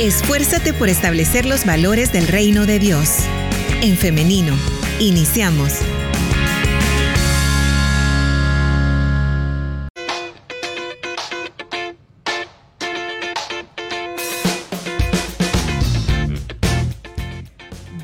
Esfuérzate 0.00 0.72
por 0.72 0.88
establecer 0.88 1.44
los 1.44 1.64
valores 1.64 2.12
del 2.12 2.26
reino 2.26 2.66
de 2.66 2.78
Dios. 2.78 3.18
En 3.82 3.96
femenino, 3.96 4.54
iniciamos. 4.98 5.80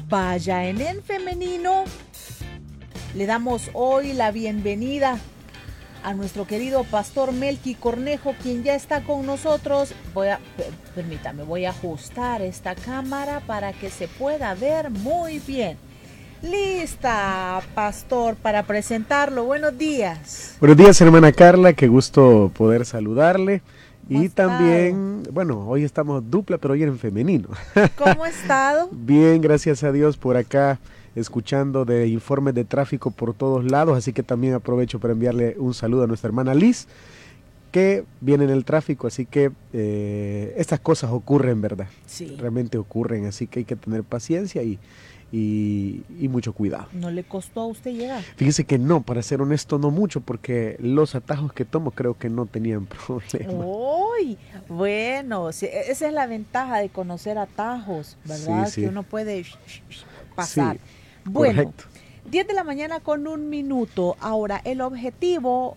Vaya 0.08 0.68
en 0.68 1.02
femenino. 1.02 1.84
Le 3.14 3.26
damos 3.26 3.70
hoy 3.72 4.12
la 4.12 4.30
bienvenida 4.30 5.18
a 6.02 6.14
nuestro 6.14 6.46
querido 6.46 6.84
pastor 6.84 7.32
Melqui 7.32 7.74
Cornejo, 7.74 8.34
quien 8.42 8.62
ya 8.62 8.74
está 8.74 9.02
con 9.02 9.26
nosotros. 9.26 9.94
Voy 10.14 10.28
a, 10.28 10.40
permítame, 10.94 11.42
voy 11.42 11.64
a 11.64 11.70
ajustar 11.70 12.42
esta 12.42 12.74
cámara 12.74 13.40
para 13.46 13.72
que 13.72 13.90
se 13.90 14.08
pueda 14.08 14.54
ver 14.54 14.90
muy 14.90 15.38
bien. 15.40 15.76
Lista, 16.42 17.60
pastor, 17.74 18.36
para 18.36 18.62
presentarlo. 18.62 19.44
Buenos 19.44 19.76
días. 19.76 20.56
Buenos 20.60 20.76
días, 20.76 21.00
hermana 21.00 21.32
Carla. 21.32 21.72
Qué 21.72 21.88
gusto 21.88 22.50
poder 22.54 22.86
saludarle. 22.86 23.62
Y 24.08 24.28
también, 24.30 25.24
bueno, 25.32 25.68
hoy 25.68 25.84
estamos 25.84 26.30
dupla, 26.30 26.56
pero 26.56 26.74
hoy 26.74 26.82
en 26.82 26.98
femenino. 26.98 27.48
¿Cómo 27.96 28.24
ha 28.24 28.28
estado? 28.28 28.88
Bien, 28.92 29.40
gracias 29.40 29.84
a 29.84 29.92
Dios 29.92 30.16
por 30.16 30.36
acá 30.36 30.78
escuchando 31.18 31.84
de 31.84 32.08
informes 32.08 32.54
de 32.54 32.64
tráfico 32.64 33.10
por 33.10 33.34
todos 33.34 33.64
lados, 33.70 33.96
así 33.96 34.12
que 34.12 34.22
también 34.22 34.54
aprovecho 34.54 34.98
para 35.00 35.12
enviarle 35.12 35.56
un 35.58 35.74
saludo 35.74 36.04
a 36.04 36.06
nuestra 36.06 36.28
hermana 36.28 36.54
Liz, 36.54 36.86
que 37.72 38.04
viene 38.20 38.44
en 38.44 38.50
el 38.50 38.64
tráfico, 38.64 39.06
así 39.06 39.26
que 39.26 39.50
eh, 39.72 40.54
estas 40.56 40.80
cosas 40.80 41.10
ocurren, 41.10 41.60
¿verdad? 41.60 41.88
Sí. 42.06 42.36
Realmente 42.38 42.78
ocurren, 42.78 43.26
así 43.26 43.46
que 43.46 43.60
hay 43.60 43.64
que 43.64 43.76
tener 43.76 44.04
paciencia 44.04 44.62
y, 44.62 44.78
y, 45.30 46.28
mucho 46.28 46.52
cuidado. 46.52 46.86
¿No 46.92 47.10
le 47.10 47.24
costó 47.24 47.62
a 47.62 47.66
usted 47.66 47.92
llegar? 47.92 48.22
Fíjese 48.36 48.64
que 48.64 48.78
no, 48.78 49.02
para 49.02 49.22
ser 49.22 49.42
honesto, 49.42 49.78
no 49.78 49.90
mucho, 49.90 50.20
porque 50.20 50.76
los 50.80 51.14
atajos 51.14 51.52
que 51.52 51.64
tomo 51.64 51.90
creo 51.90 52.16
que 52.16 52.30
no 52.30 52.46
tenían 52.46 52.86
problema. 53.06 53.64
¡Uy! 53.66 54.38
Bueno, 54.68 55.50
esa 55.50 55.66
es 55.66 56.12
la 56.12 56.26
ventaja 56.26 56.78
de 56.78 56.88
conocer 56.88 57.38
atajos, 57.38 58.16
¿verdad? 58.24 58.72
Que 58.72 58.88
uno 58.88 59.02
puede 59.02 59.44
pasar. 60.34 60.78
Bueno, 61.30 61.74
10 62.30 62.46
de 62.46 62.54
la 62.54 62.64
mañana 62.64 63.00
con 63.00 63.26
un 63.26 63.50
minuto. 63.50 64.16
Ahora, 64.20 64.60
el 64.64 64.80
objetivo 64.80 65.76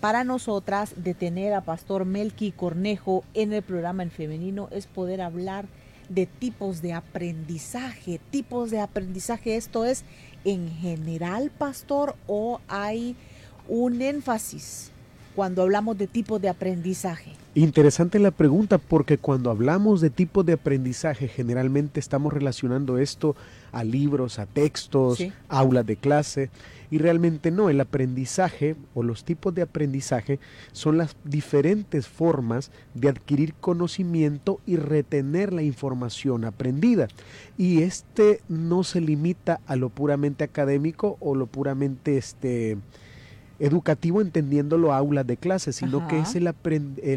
para 0.00 0.24
nosotras 0.24 0.94
de 0.96 1.14
tener 1.14 1.54
a 1.54 1.62
Pastor 1.62 2.04
Melqui 2.04 2.52
Cornejo 2.52 3.24
en 3.34 3.52
el 3.52 3.62
programa 3.62 4.02
en 4.02 4.10
femenino 4.10 4.68
es 4.70 4.86
poder 4.86 5.20
hablar 5.20 5.66
de 6.08 6.26
tipos 6.26 6.82
de 6.82 6.92
aprendizaje. 6.92 8.20
Tipos 8.30 8.70
de 8.70 8.80
aprendizaje, 8.80 9.56
esto 9.56 9.84
es 9.84 10.04
en 10.44 10.70
general, 10.70 11.50
Pastor, 11.50 12.16
o 12.26 12.60
hay 12.68 13.16
un 13.68 14.02
énfasis 14.02 14.90
cuando 15.34 15.62
hablamos 15.62 15.96
de 15.98 16.06
tipos 16.06 16.40
de 16.40 16.48
aprendizaje? 16.48 17.32
Interesante 17.54 18.20
la 18.20 18.30
pregunta 18.30 18.78
porque 18.78 19.18
cuando 19.18 19.50
hablamos 19.50 20.00
de 20.00 20.10
tipos 20.10 20.46
de 20.46 20.52
aprendizaje 20.52 21.26
generalmente 21.26 21.98
estamos 21.98 22.32
relacionando 22.32 22.98
esto 22.98 23.34
a 23.72 23.82
libros, 23.82 24.38
a 24.38 24.46
textos, 24.46 25.20
aulas 25.48 25.84
de 25.84 25.96
clase 25.96 26.50
y 26.92 26.98
realmente 26.98 27.50
no, 27.50 27.68
el 27.68 27.80
aprendizaje 27.80 28.76
o 28.94 29.02
los 29.02 29.24
tipos 29.24 29.52
de 29.54 29.62
aprendizaje 29.62 30.38
son 30.72 30.96
las 30.98 31.16
diferentes 31.24 32.06
formas 32.06 32.70
de 32.94 33.08
adquirir 33.08 33.54
conocimiento 33.54 34.60
y 34.64 34.76
retener 34.76 35.52
la 35.52 35.62
información 35.62 36.44
aprendida. 36.44 37.08
Y 37.58 37.82
este 37.82 38.40
no 38.48 38.84
se 38.84 39.00
limita 39.00 39.60
a 39.66 39.76
lo 39.76 39.88
puramente 39.88 40.44
académico 40.44 41.16
o 41.20 41.34
lo 41.34 41.46
puramente 41.46 42.16
este 42.16 42.78
educativo 43.60 44.22
entendiéndolo 44.22 44.92
aulas 44.92 45.26
de 45.26 45.36
clase, 45.36 45.72
sino 45.72 46.08
que 46.08 46.18
es 46.18 46.34
el, 46.34 46.46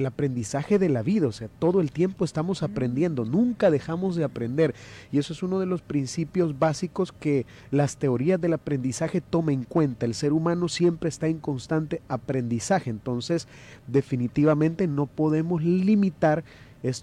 aprendizaje 0.05 0.77
de 0.77 0.89
la 0.89 1.01
vida, 1.01 1.27
o 1.27 1.31
sea, 1.31 1.47
todo 1.47 1.79
el 1.79 1.91
tiempo 1.91 2.25
estamos 2.25 2.61
mm. 2.61 2.65
aprendiendo, 2.65 3.25
nunca 3.25 3.71
dejamos 3.71 4.17
de 4.17 4.25
aprender. 4.25 4.75
Y 5.11 5.19
eso 5.19 5.33
es 5.33 5.41
uno 5.41 5.59
de 5.59 5.65
los 5.65 5.81
principios 5.81 6.59
básicos 6.59 7.13
que 7.13 7.45
las 7.71 7.95
teorías 7.97 8.39
del 8.39 8.53
aprendizaje 8.53 9.21
toman 9.21 9.53
en 9.53 9.63
cuenta, 9.63 10.05
el 10.05 10.13
ser 10.13 10.33
humano 10.33 10.67
siempre 10.67 11.09
está 11.09 11.27
en 11.27 11.39
constante 11.39 12.01
aprendizaje, 12.09 12.89
entonces 12.89 13.47
definitivamente 13.87 14.85
no 14.87 15.05
podemos 15.05 15.63
limitar 15.63 16.43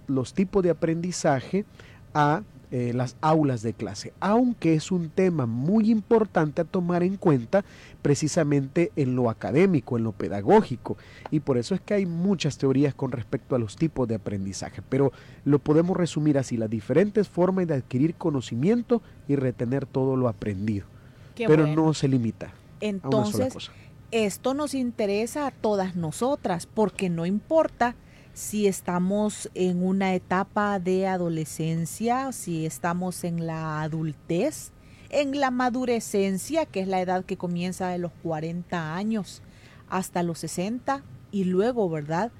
los 0.07 0.35
tipos 0.35 0.63
de 0.63 0.71
aprendizaje 0.71 1.65
a 2.13 2.43
eh, 2.73 2.93
las 2.95 3.17
aulas 3.21 3.63
de 3.63 3.73
clase, 3.73 4.13
aunque 4.21 4.75
es 4.75 4.93
un 4.93 5.11
tema 5.11 5.47
muy 5.47 5.91
importante 5.91 6.63
a 6.63 6.65
tomar 6.65 7.03
en 7.03 7.17
cuenta 7.17 7.65
precisamente 8.01 8.93
en 8.95 9.17
lo 9.17 9.29
académico, 9.29 9.97
en 9.97 10.05
lo 10.05 10.13
pedagógico, 10.13 10.97
y 11.33 11.41
por 11.41 11.59
eso 11.59 11.75
es 11.75 11.81
que 11.81 11.95
hay 11.95 12.07
muchas 12.07 12.59
teorías 12.59 12.95
con 12.95 13.11
respecto 13.11 13.57
a 13.57 13.59
los 13.59 13.75
tipos 13.75 14.07
de 14.07 14.15
aprendizaje, 14.15 14.83
pero 14.89 15.13
lo 15.45 15.59
podemos 15.59 15.97
resumir 15.97 16.39
así, 16.39 16.57
las 16.57 16.71
diferentes 16.71 17.29
formas 17.29 17.67
de 17.67 17.75
adquirir 17.75 18.15
conocimiento 18.15 19.03
y 19.27 19.35
retener 19.35 19.85
todo 19.85 20.15
lo 20.15 20.29
aprendido, 20.29 20.87
pero 21.35 21.67
no 21.67 21.93
se 21.93 22.07
limita. 22.07 22.53
Entonces, 22.81 23.53
esto 24.13 24.55
nos 24.55 24.75
interesa 24.75 25.49
a 25.49 25.51
todas 25.51 25.97
nosotras, 25.97 26.67
porque 26.67 27.11
no 27.11 27.27
importa 27.27 27.97
si 28.41 28.67
estamos 28.67 29.51
en 29.55 29.85
una 29.85 30.15
etapa 30.15 30.79
de 30.79 31.07
adolescencia, 31.07 32.33
si 32.33 32.65
estamos 32.65 33.23
en 33.23 33.47
la 33.47 33.83
adultez, 33.83 34.73
en 35.11 35.39
la 35.39 35.51
madurecencia, 35.51 36.65
que 36.65 36.81
es 36.81 36.89
la 36.89 37.03
edad 37.03 37.27
que 37.27 37.37
comienza 37.37 37.89
de 37.89 37.99
los 37.99 38.13
40 38.23 38.97
años 38.97 39.43
hasta 39.91 40.23
los 40.23 40.39
60, 40.39 41.03
y 41.31 41.45
luego, 41.45 41.91
¿verdad? 41.91 42.33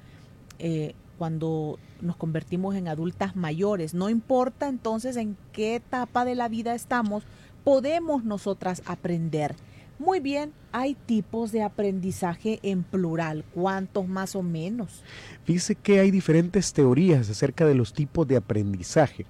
Eh, 0.59 0.95
cuando 1.19 1.79
nos 2.01 2.17
convertimos 2.17 2.77
en 2.77 2.89
adultas 2.89 3.37
mayores. 3.37 3.93
No 3.93 4.09
importa 4.09 4.69
entonces 4.69 5.17
en 5.17 5.37
qué 5.53 5.75
etapa 5.75 6.25
de 6.25 6.35
la 6.35 6.49
vida 6.49 6.75
estamos, 6.75 7.25
podemos 7.63 8.25
nosotras 8.25 8.83
aprender. 8.87 9.55
Muy 10.01 10.19
bien, 10.19 10.55
hay 10.73 10.95
tipos 10.95 11.53
de 11.53 11.63
aprendizaje 11.63 12.59
en 12.63 12.85
plural. 12.85 13.45
¿Cuántos 13.53 14.09
más 14.09 14.35
o 14.35 14.43
menos? 14.43 15.05
Dice 15.47 15.75
que 15.75 16.01
hay 16.01 16.11
diferentes 16.11 16.73
teorías 16.73 17.29
acerca 17.29 17.67
de 17.67 17.75
los 17.75 17.93
tipos 17.93 18.27
de 18.27 18.39
aprendizaje 18.39 19.27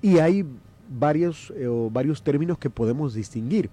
y 0.00 0.18
hay 0.18 0.46
varios, 0.88 1.52
eh, 1.56 1.66
varios 1.90 2.22
términos 2.22 2.58
que 2.58 2.70
podemos 2.70 3.12
distinguir. 3.12 3.70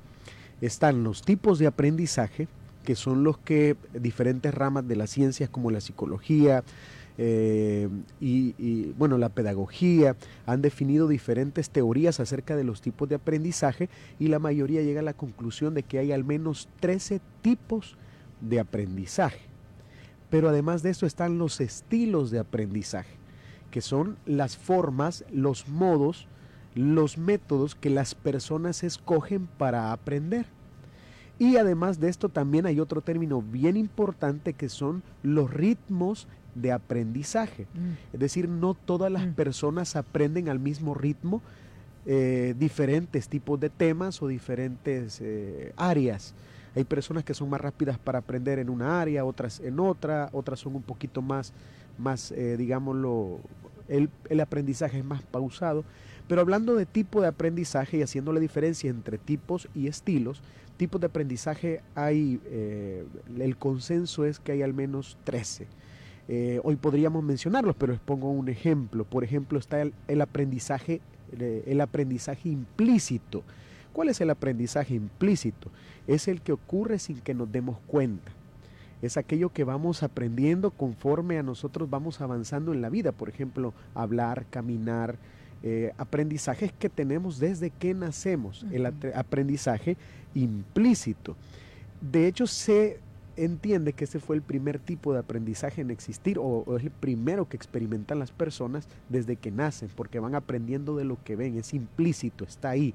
Están 0.62 1.04
los 1.04 1.22
tipos 1.22 1.60
de 1.60 1.68
aprendizaje, 1.68 2.48
que 2.84 2.96
son 2.96 3.24
los 3.24 3.38
que 3.38 3.76
diferentes 3.94 4.52
ramas 4.52 4.88
de 4.88 4.96
las 4.96 5.12
ciencias 5.12 5.48
como 5.48 5.70
la 5.70 5.80
psicología, 5.80 6.64
eh, 7.18 7.90
y, 8.20 8.92
bueno, 8.98 9.18
la 9.18 9.30
pedagogía 9.30 10.16
han 10.46 10.62
definido 10.62 11.08
diferentes 11.08 11.70
teorías 11.70 12.20
acerca 12.20 12.56
de 12.56 12.64
los 12.64 12.82
tipos 12.82 13.10
de 13.10 13.16
aprendizaje 13.16 13.90
y 14.20 14.28
la 14.28 14.40
mayoría 14.40 14.82
llega 14.82 15.02
a 15.02 15.04
la 15.04 15.14
conclusión 15.14 15.74
de 15.74 15.84
que 15.84 16.00
hay 16.00 16.12
al 16.12 16.24
menos 16.24 16.70
13 16.80 17.22
tipos 17.42 17.98
de 18.42 18.60
aprendizaje. 18.60 19.42
Pero 20.30 20.50
además 20.50 20.82
de 20.82 20.92
eso 20.92 21.06
están 21.06 21.38
los 21.38 21.60
estilos 21.60 22.32
de 22.32 22.40
aprendizaje, 22.40 23.16
que 23.70 23.82
son 23.82 24.18
las 24.26 24.58
formas, 24.58 25.26
los 25.32 25.68
modos, 25.68 26.28
los 26.74 27.18
métodos 27.18 27.76
que 27.76 27.90
las 27.90 28.16
personas 28.16 28.84
escogen 28.84 29.48
para 29.48 29.92
aprender. 29.92 30.46
Y 31.38 31.58
además 31.58 32.00
de 32.00 32.08
esto 32.08 32.30
también 32.30 32.66
hay 32.66 32.80
otro 32.80 33.02
término 33.02 33.42
bien 33.42 33.76
importante 33.76 34.54
que 34.54 34.70
son 34.70 35.04
los 35.24 35.52
ritmos 35.52 36.28
de 36.56 36.72
aprendizaje. 36.72 37.68
Mm. 37.74 38.14
Es 38.14 38.20
decir, 38.20 38.50
no 38.50 38.74
todas 38.74 39.12
las 39.12 39.28
mm. 39.28 39.34
personas 39.34 39.96
aprenden 39.96 40.50
al 40.50 40.60
mismo 40.60 40.94
ritmo 40.94 41.42
eh, 42.06 42.56
diferentes 42.58 43.28
tipos 43.28 43.60
de 43.60 43.70
temas 43.70 44.22
o 44.24 44.28
diferentes 44.28 45.20
eh, 45.22 45.72
áreas. 45.78 46.34
Hay 46.76 46.84
personas 46.84 47.24
que 47.24 47.36
son 47.36 47.50
más 47.50 47.62
rápidas 47.62 48.00
para 48.00 48.20
aprender 48.20 48.58
en 48.58 48.72
una 48.72 49.00
área, 49.02 49.24
otras 49.24 49.60
en 49.60 49.80
otra, 49.80 50.30
otras 50.32 50.60
son 50.60 50.76
un 50.76 50.82
poquito 50.82 51.22
más, 51.22 51.54
más 52.00 52.32
eh, 52.32 52.56
digámoslo, 52.58 53.40
el, 53.88 54.10
el, 54.30 54.40
aprendizaje 54.40 54.98
es 54.98 55.06
más 55.06 55.22
pausado. 55.22 55.84
Pero 56.28 56.42
hablando 56.42 56.76
de 56.76 56.88
tipo 56.88 57.22
de 57.22 57.28
aprendizaje 57.28 57.98
y 57.98 58.02
haciendo 58.02 58.34
la 58.34 58.40
diferencia 58.40 58.90
entre 58.90 59.20
tipos 59.20 59.68
y 59.76 59.86
estilos, 59.86 60.42
tipos 60.78 61.00
de 61.02 61.08
aprendizaje 61.08 61.84
hay, 61.94 62.40
el 63.38 63.58
consenso 63.58 64.26
es 64.26 64.40
que 64.40 64.54
hay 64.54 64.62
al 64.64 64.74
menos 64.74 65.18
13 65.26 65.68
eh, 66.28 66.60
hoy 66.64 66.76
podríamos 66.76 67.24
mencionarlos, 67.24 67.76
pero 67.76 67.94
les 67.94 68.02
pongo 68.02 68.30
un 68.30 68.50
ejemplo. 68.50 69.06
Por 69.06 69.24
ejemplo, 69.24 69.60
está 69.60 69.82
el, 69.82 70.22
aprendizaje, 70.22 71.02
el 71.40 71.82
aprendizaje 71.82 72.50
implícito. 72.50 73.44
¿Cuál 73.94 74.10
es 74.10 74.22
el 74.22 74.30
aprendizaje 74.30 74.96
implícito? 74.96 75.70
Es 76.08 76.28
el 76.28 76.42
que 76.42 76.54
ocurre 76.54 77.00
sin 77.00 77.20
que 77.20 77.34
nos 77.34 77.52
demos 77.52 77.78
cuenta. 77.88 78.32
es 79.02 79.18
aquello 79.18 79.50
que 79.50 79.64
vamos 79.64 80.04
aprendiendo 80.04 80.72
conforme 80.72 81.40
a 81.40 81.44
nosotros 81.44 81.90
vamos 81.90 82.22
avanzando 82.22 82.72
en 82.72 82.82
la 82.82 82.90
vida. 82.90 83.12
Por 83.12 83.30
ejemplo, 83.30 83.74
hablar, 83.96 84.46
caminar, 84.50 85.18
eh, 85.64 85.92
aprendizajes 85.98 86.72
que 86.72 86.90
tenemos 86.90 87.38
desde 87.38 87.70
que 87.70 87.94
nacemos, 87.94 88.66
el 88.72 88.86
aprendizaje 88.86 89.96
implícito. 90.34 91.36
De 92.00 92.28
hecho, 92.28 92.48
se 92.48 93.00
entiende 93.38 93.94
que 93.94 94.06
ese 94.06 94.20
fue 94.20 94.36
el 94.36 94.42
primer 94.42 94.80
tipo 94.80 95.14
de 95.14 95.20
aprendizaje 95.20 95.82
en 95.82 95.92
existir 95.92 96.38
o, 96.40 96.66
es 96.78 96.84
el 96.84 96.92
primero 96.92 97.48
que 97.48 97.58
experimentan 97.58 98.20
las 98.20 98.32
personas 98.32 98.88
desde 99.10 99.36
que 99.36 99.52
nacen, 99.52 99.90
porque 99.96 100.20
van 100.20 100.36
aprendiendo 100.36 100.96
de 100.96 101.06
lo 101.06 101.18
que 101.24 101.36
ven, 101.36 101.58
es 101.58 101.74
implícito, 101.74 102.44
está 102.44 102.70
ahí. 102.70 102.94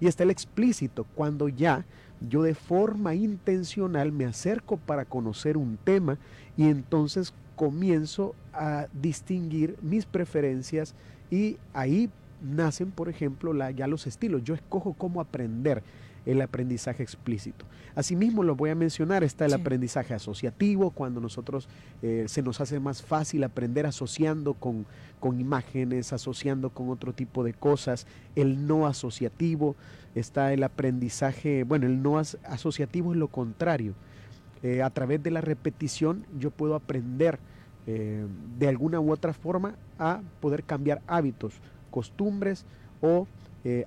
Y 0.00 0.08
está 0.08 0.24
el 0.24 0.30
explícito, 0.30 1.04
cuando 1.14 1.48
ya 1.48 1.84
yo 2.28 2.42
de 2.42 2.54
forma 2.54 3.14
intencional 3.14 4.12
me 4.12 4.24
acerco 4.24 4.76
para 4.76 5.04
conocer 5.04 5.56
un 5.56 5.76
tema 5.76 6.18
y 6.56 6.64
entonces 6.64 7.32
comienzo 7.56 8.34
a 8.52 8.86
distinguir 8.92 9.76
mis 9.82 10.06
preferencias 10.06 10.94
y 11.30 11.56
ahí 11.72 12.10
nacen, 12.42 12.90
por 12.90 13.08
ejemplo, 13.08 13.52
ya 13.70 13.86
los 13.86 14.06
estilos. 14.06 14.42
Yo 14.42 14.54
escojo 14.54 14.94
cómo 14.94 15.20
aprender 15.20 15.82
el 16.26 16.40
aprendizaje 16.40 17.02
explícito. 17.02 17.64
Asimismo, 17.94 18.42
lo 18.42 18.54
voy 18.54 18.70
a 18.70 18.74
mencionar, 18.74 19.22
está 19.22 19.44
el 19.46 19.52
aprendizaje 19.52 20.14
asociativo, 20.14 20.90
cuando 20.90 21.20
nosotros 21.20 21.68
eh, 22.02 22.24
se 22.26 22.42
nos 22.42 22.60
hace 22.60 22.80
más 22.80 23.02
fácil 23.02 23.44
aprender 23.44 23.86
asociando 23.86 24.54
con, 24.54 24.86
con 25.20 25.38
imágenes, 25.40 26.12
asociando 26.12 26.70
con 26.70 26.88
otro 26.88 27.12
tipo 27.12 27.44
de 27.44 27.52
cosas. 27.52 28.06
El 28.34 28.66
no 28.66 28.86
asociativo, 28.86 29.76
está 30.14 30.52
el 30.52 30.62
aprendizaje, 30.62 31.64
bueno, 31.64 31.86
el 31.86 32.02
no 32.02 32.18
asociativo 32.18 33.12
es 33.12 33.18
lo 33.18 33.28
contrario. 33.28 33.94
Eh, 34.62 34.82
a 34.82 34.90
través 34.90 35.22
de 35.22 35.30
la 35.30 35.40
repetición 35.40 36.24
yo 36.38 36.50
puedo 36.50 36.76
aprender 36.76 37.38
eh, 37.86 38.24
de 38.58 38.68
alguna 38.68 39.00
u 39.00 39.10
otra 39.10 39.32
forma 39.32 39.74
a 39.98 40.20
poder 40.40 40.62
cambiar 40.62 41.02
hábitos, 41.08 41.54
costumbres 41.90 42.64
o 43.00 43.26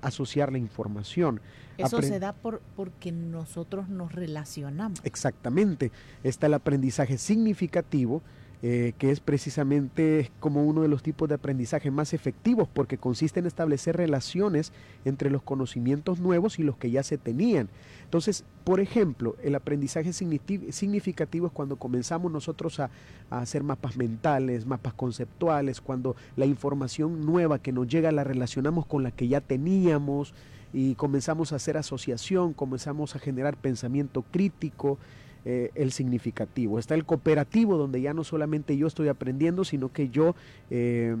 asociar 0.02 0.52
la 0.52 0.58
información. 0.58 1.40
Eso 1.78 2.00
se 2.02 2.18
da 2.18 2.32
por, 2.32 2.60
porque 2.74 3.12
nosotros 3.12 3.88
nos 3.88 4.12
relacionamos. 4.12 5.00
Exactamente. 5.04 5.92
Está 6.22 6.46
el 6.46 6.54
aprendizaje 6.54 7.18
significativo, 7.18 8.22
eh, 8.62 8.94
que 8.98 9.10
es 9.10 9.20
precisamente 9.20 10.30
como 10.40 10.64
uno 10.64 10.80
de 10.80 10.88
los 10.88 11.02
tipos 11.02 11.28
de 11.28 11.34
aprendizaje 11.34 11.90
más 11.90 12.14
efectivos 12.14 12.66
porque 12.72 12.96
consiste 12.96 13.38
en 13.38 13.46
establecer 13.46 13.98
relaciones 13.98 14.72
entre 15.04 15.28
los 15.30 15.42
conocimientos 15.42 16.20
nuevos 16.20 16.58
y 16.58 16.62
los 16.62 16.78
que 16.78 16.90
ya 16.90 17.02
se 17.02 17.18
tenían. 17.18 17.68
Entonces, 18.04 18.44
por 18.64 18.80
ejemplo, 18.80 19.36
el 19.42 19.54
aprendizaje 19.56 20.12
significativo 20.12 21.48
es 21.48 21.52
cuando 21.52 21.76
comenzamos 21.76 22.32
nosotros 22.32 22.80
a, 22.80 22.88
a, 23.28 23.40
hacer 23.40 23.62
mapas 23.62 23.98
mentales, 23.98 24.64
mapas 24.64 24.94
conceptuales, 24.94 25.82
cuando 25.82 26.16
la 26.34 26.46
información 26.46 27.26
nueva 27.26 27.58
que 27.58 27.72
nos 27.72 27.86
llega 27.86 28.10
la 28.10 28.24
relacionamos 28.24 28.86
con 28.86 29.02
la 29.02 29.10
que 29.10 29.28
ya 29.28 29.42
teníamos 29.42 30.32
y 30.72 30.94
comenzamos 30.94 31.52
a 31.52 31.56
hacer 31.56 31.76
asociación, 31.76 32.54
comenzamos 32.54 33.16
a 33.16 33.18
generar 33.18 33.56
pensamiento 33.56 34.22
crítico, 34.22 34.98
eh, 35.48 35.70
el 35.76 35.92
significativo. 35.92 36.76
Está 36.76 36.96
el 36.96 37.04
cooperativo, 37.04 37.76
donde 37.76 38.00
ya 38.00 38.12
no 38.12 38.24
solamente 38.24 38.76
yo 38.76 38.88
estoy 38.88 39.06
aprendiendo, 39.06 39.64
sino 39.64 39.92
que 39.92 40.08
yo 40.08 40.34
eh, 40.70 41.14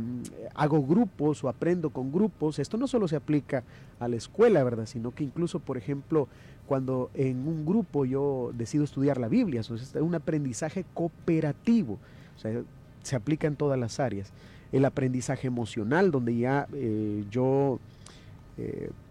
hago 0.52 0.82
grupos 0.82 1.44
o 1.44 1.48
aprendo 1.48 1.90
con 1.90 2.10
grupos. 2.10 2.58
Esto 2.58 2.76
no 2.76 2.88
solo 2.88 3.06
se 3.06 3.14
aplica 3.14 3.62
a 4.00 4.08
la 4.08 4.16
escuela, 4.16 4.64
¿verdad? 4.64 4.86
Sino 4.86 5.14
que 5.14 5.22
incluso, 5.22 5.60
por 5.60 5.76
ejemplo, 5.76 6.26
cuando 6.66 7.08
en 7.14 7.46
un 7.46 7.64
grupo 7.64 8.04
yo 8.04 8.50
decido 8.58 8.82
estudiar 8.82 9.18
la 9.18 9.28
Biblia, 9.28 9.60
entonces 9.60 9.94
es 9.94 10.02
un 10.02 10.16
aprendizaje 10.16 10.84
cooperativo, 10.92 11.96
o 12.36 12.40
sea, 12.40 12.62
se 13.04 13.14
aplica 13.14 13.46
en 13.46 13.54
todas 13.54 13.78
las 13.78 14.00
áreas. 14.00 14.32
El 14.72 14.86
aprendizaje 14.86 15.46
emocional, 15.46 16.10
donde 16.10 16.36
ya 16.36 16.66
eh, 16.74 17.22
yo 17.30 17.78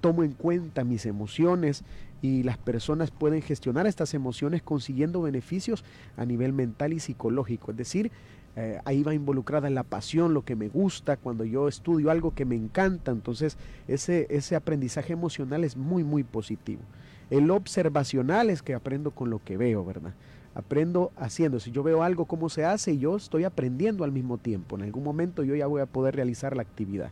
tomo 0.01 0.23
en 0.23 0.31
cuenta 0.31 0.83
mis 0.83 1.06
emociones 1.06 1.83
y 2.25 2.42
las 2.42 2.57
personas 2.57 3.12
pueden 3.12 3.44
gestionar 3.44 3.86
estas 3.86 4.16
emociones 4.16 4.63
consiguiendo 4.63 5.22
beneficios 5.22 5.83
a 6.18 6.25
nivel 6.25 6.54
mental 6.54 6.92
y 6.94 7.00
psicológico. 7.00 7.69
Es 7.69 7.77
decir, 7.77 8.12
eh, 8.56 8.80
ahí 8.83 9.04
va 9.04 9.13
involucrada 9.13 9.69
la 9.69 9.83
pasión, 9.83 10.33
lo 10.33 10.44
que 10.44 10.56
me 10.56 10.68
gusta, 10.68 11.18
cuando 11.18 11.44
yo 11.44 11.68
estudio 11.68 12.10
algo 12.10 12.33
que 12.33 12.45
me 12.45 12.56
encanta, 12.56 13.12
entonces 13.12 13.57
ese, 13.88 14.25
ese 14.31 14.56
aprendizaje 14.56 15.13
emocional 15.13 15.63
es 15.63 15.77
muy, 15.77 16.04
muy 16.04 16.24
positivo. 16.24 16.81
El 17.30 17.51
observacional 17.51 18.50
es 18.50 18.63
que 18.63 18.74
aprendo 18.74 19.12
con 19.12 19.30
lo 19.30 19.44
que 19.44 19.57
veo, 19.57 19.86
¿verdad? 19.86 20.13
Aprendo 20.56 21.12
haciendo. 21.18 21.60
Si 21.60 21.69
yo 21.69 21.83
veo 21.83 22.01
algo, 22.01 22.25
cómo 22.25 22.50
se 22.50 22.66
hace, 22.66 22.98
yo 22.98 23.18
estoy 23.18 23.44
aprendiendo 23.44 24.04
al 24.04 24.12
mismo 24.12 24.39
tiempo. 24.39 24.77
En 24.77 24.83
algún 24.83 25.04
momento 25.04 25.44
yo 25.44 25.54
ya 25.54 25.68
voy 25.68 25.81
a 25.81 25.86
poder 25.86 26.16
realizar 26.16 26.56
la 26.56 26.63
actividad. 26.63 27.12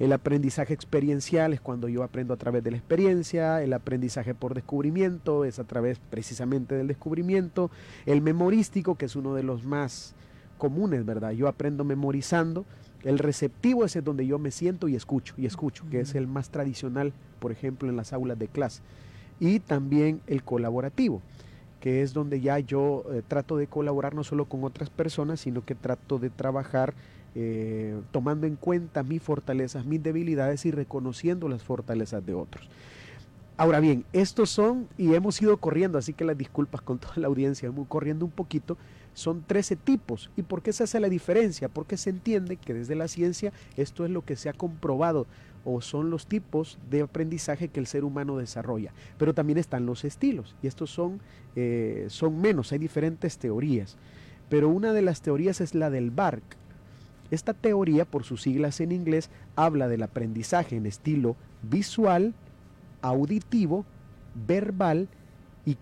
El 0.00 0.14
aprendizaje 0.14 0.72
experiencial 0.72 1.52
es 1.52 1.60
cuando 1.60 1.86
yo 1.86 2.02
aprendo 2.02 2.32
a 2.32 2.38
través 2.38 2.64
de 2.64 2.70
la 2.70 2.78
experiencia, 2.78 3.62
el 3.62 3.74
aprendizaje 3.74 4.34
por 4.34 4.54
descubrimiento 4.54 5.44
es 5.44 5.58
a 5.58 5.64
través 5.64 5.98
precisamente 5.98 6.74
del 6.74 6.86
descubrimiento, 6.86 7.70
el 8.06 8.22
memorístico, 8.22 8.94
que 8.94 9.04
es 9.04 9.14
uno 9.14 9.34
de 9.34 9.42
los 9.42 9.62
más 9.62 10.14
comunes, 10.56 11.04
¿verdad? 11.04 11.32
Yo 11.32 11.48
aprendo 11.48 11.84
memorizando, 11.84 12.64
el 13.02 13.18
receptivo 13.18 13.84
es 13.84 14.02
donde 14.02 14.26
yo 14.26 14.38
me 14.38 14.50
siento 14.50 14.88
y 14.88 14.96
escucho, 14.96 15.34
y 15.36 15.44
escucho, 15.44 15.84
que 15.90 16.00
es 16.00 16.14
el 16.14 16.26
más 16.26 16.48
tradicional, 16.48 17.12
por 17.38 17.52
ejemplo, 17.52 17.86
en 17.86 17.96
las 17.96 18.14
aulas 18.14 18.38
de 18.38 18.48
clase. 18.48 18.80
Y 19.38 19.60
también 19.60 20.22
el 20.26 20.42
colaborativo, 20.42 21.20
que 21.78 22.00
es 22.00 22.14
donde 22.14 22.40
ya 22.40 22.58
yo 22.58 23.04
eh, 23.12 23.20
trato 23.28 23.58
de 23.58 23.66
colaborar 23.66 24.14
no 24.14 24.24
solo 24.24 24.46
con 24.46 24.64
otras 24.64 24.88
personas, 24.88 25.40
sino 25.40 25.62
que 25.62 25.74
trato 25.74 26.18
de 26.18 26.30
trabajar 26.30 26.94
eh, 27.34 28.00
tomando 28.10 28.46
en 28.46 28.56
cuenta 28.56 29.02
mis 29.02 29.22
fortalezas, 29.22 29.84
mis 29.84 30.02
debilidades 30.02 30.66
y 30.66 30.70
reconociendo 30.70 31.48
las 31.48 31.62
fortalezas 31.62 32.24
de 32.24 32.34
otros. 32.34 32.68
Ahora 33.56 33.80
bien, 33.80 34.04
estos 34.14 34.48
son, 34.48 34.88
y 34.96 35.14
hemos 35.14 35.40
ido 35.42 35.58
corriendo, 35.58 35.98
así 35.98 36.14
que 36.14 36.24
las 36.24 36.38
disculpas 36.38 36.80
con 36.80 36.98
toda 36.98 37.16
la 37.16 37.26
audiencia, 37.26 37.68
hemos 37.68 37.86
corriendo 37.88 38.24
un 38.24 38.30
poquito, 38.30 38.78
son 39.12 39.42
13 39.46 39.76
tipos. 39.76 40.30
¿Y 40.34 40.42
por 40.42 40.62
qué 40.62 40.72
se 40.72 40.84
hace 40.84 40.98
la 40.98 41.10
diferencia? 41.10 41.68
Porque 41.68 41.98
se 41.98 42.08
entiende 42.08 42.56
que 42.56 42.72
desde 42.72 42.94
la 42.94 43.06
ciencia 43.06 43.52
esto 43.76 44.06
es 44.06 44.10
lo 44.10 44.24
que 44.24 44.36
se 44.36 44.48
ha 44.48 44.54
comprobado 44.54 45.26
o 45.64 45.80
son 45.80 46.08
los 46.08 46.26
tipos 46.26 46.78
de 46.90 47.02
aprendizaje 47.02 47.68
que 47.68 47.80
el 47.80 47.86
ser 47.86 48.04
humano 48.04 48.38
desarrolla. 48.38 48.92
Pero 49.18 49.34
también 49.34 49.58
están 49.58 49.84
los 49.86 50.04
estilos 50.04 50.56
y 50.62 50.66
estos 50.66 50.90
son, 50.90 51.20
eh, 51.54 52.06
son 52.08 52.40
menos, 52.40 52.72
hay 52.72 52.78
diferentes 52.78 53.38
teorías. 53.38 53.96
Pero 54.48 54.68
una 54.68 54.92
de 54.92 55.02
las 55.02 55.20
teorías 55.20 55.60
es 55.60 55.74
la 55.74 55.90
del 55.90 56.10
BARC, 56.10 56.42
esta 57.30 57.54
teoría, 57.54 58.04
por 58.04 58.24
sus 58.24 58.42
siglas 58.42 58.80
en 58.80 58.92
inglés, 58.92 59.30
habla 59.56 59.88
del 59.88 60.02
aprendizaje 60.02 60.76
en 60.76 60.86
estilo 60.86 61.36
visual, 61.62 62.34
auditivo, 63.02 63.84
verbal 64.34 65.08
y, 65.64 65.76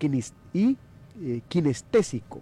eh, 1.20 1.40
kinestésico. 1.48 2.40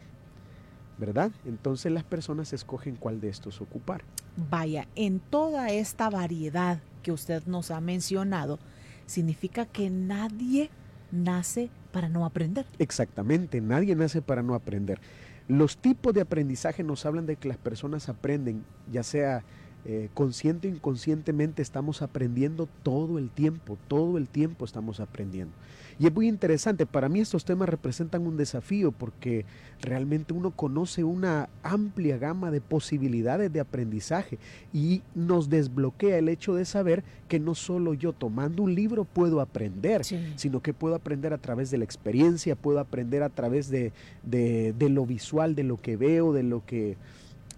¿Verdad? 0.98 1.30
Entonces 1.44 1.92
las 1.92 2.04
personas 2.04 2.52
escogen 2.52 2.96
cuál 2.96 3.20
de 3.20 3.28
estos 3.28 3.60
ocupar. 3.60 4.02
Vaya, 4.50 4.88
en 4.94 5.20
toda 5.20 5.68
esta 5.68 6.08
variedad 6.08 6.80
que 7.02 7.12
usted 7.12 7.44
nos 7.44 7.70
ha 7.70 7.80
mencionado, 7.80 8.58
significa 9.04 9.66
que 9.66 9.90
nadie 9.90 10.70
nace 11.12 11.70
para 11.92 12.08
no 12.08 12.24
aprender. 12.24 12.66
Exactamente, 12.78 13.60
nadie 13.60 13.94
nace 13.94 14.22
para 14.22 14.42
no 14.42 14.54
aprender. 14.54 15.00
Los 15.48 15.78
tipos 15.78 16.12
de 16.12 16.22
aprendizaje 16.22 16.82
nos 16.82 17.06
hablan 17.06 17.26
de 17.26 17.36
que 17.36 17.48
las 17.48 17.56
personas 17.56 18.08
aprenden, 18.08 18.64
ya 18.90 19.02
sea 19.02 19.44
eh, 19.88 20.08
consciente 20.14 20.66
o 20.66 20.70
inconscientemente, 20.72 21.62
estamos 21.62 22.02
aprendiendo 22.02 22.68
todo 22.82 23.18
el 23.18 23.30
tiempo, 23.30 23.78
todo 23.86 24.18
el 24.18 24.26
tiempo 24.26 24.64
estamos 24.64 24.98
aprendiendo. 24.98 25.52
Y 26.00 26.08
es 26.08 26.12
muy 26.12 26.26
interesante, 26.26 26.86
para 26.86 27.08
mí 27.08 27.20
estos 27.20 27.44
temas 27.44 27.68
representan 27.68 28.26
un 28.26 28.36
desafío 28.36 28.90
porque 28.90 29.44
realmente 29.80 30.32
uno 30.32 30.50
conoce 30.50 31.04
una 31.04 31.48
amplia 31.62 32.18
gama 32.18 32.50
de 32.50 32.60
posibilidades 32.60 33.52
de 33.52 33.60
aprendizaje 33.60 34.40
y 34.74 35.02
nos 35.14 35.50
desbloquea 35.50 36.18
el 36.18 36.28
hecho 36.30 36.56
de 36.56 36.64
saber 36.64 37.04
que 37.28 37.38
no 37.38 37.54
solo 37.54 37.94
yo 37.94 38.12
tomando 38.12 38.64
un 38.64 38.74
libro 38.74 39.04
puedo 39.04 39.40
aprender, 39.40 40.02
sino 40.04 40.62
que 40.62 40.74
puedo 40.74 40.96
aprender 40.96 41.32
a 41.32 41.38
través 41.38 41.70
de 41.70 41.78
la 41.78 41.84
experiencia, 41.84 42.56
puedo 42.56 42.80
aprender 42.80 43.22
a 43.22 43.28
través 43.28 43.70
de, 43.70 43.92
de 44.24 44.88
lo 44.90 45.06
visual, 45.06 45.54
de 45.54 45.62
lo 45.62 45.80
que 45.80 45.96
veo, 45.96 46.32
de 46.32 46.42
lo 46.42 46.66
que 46.66 46.96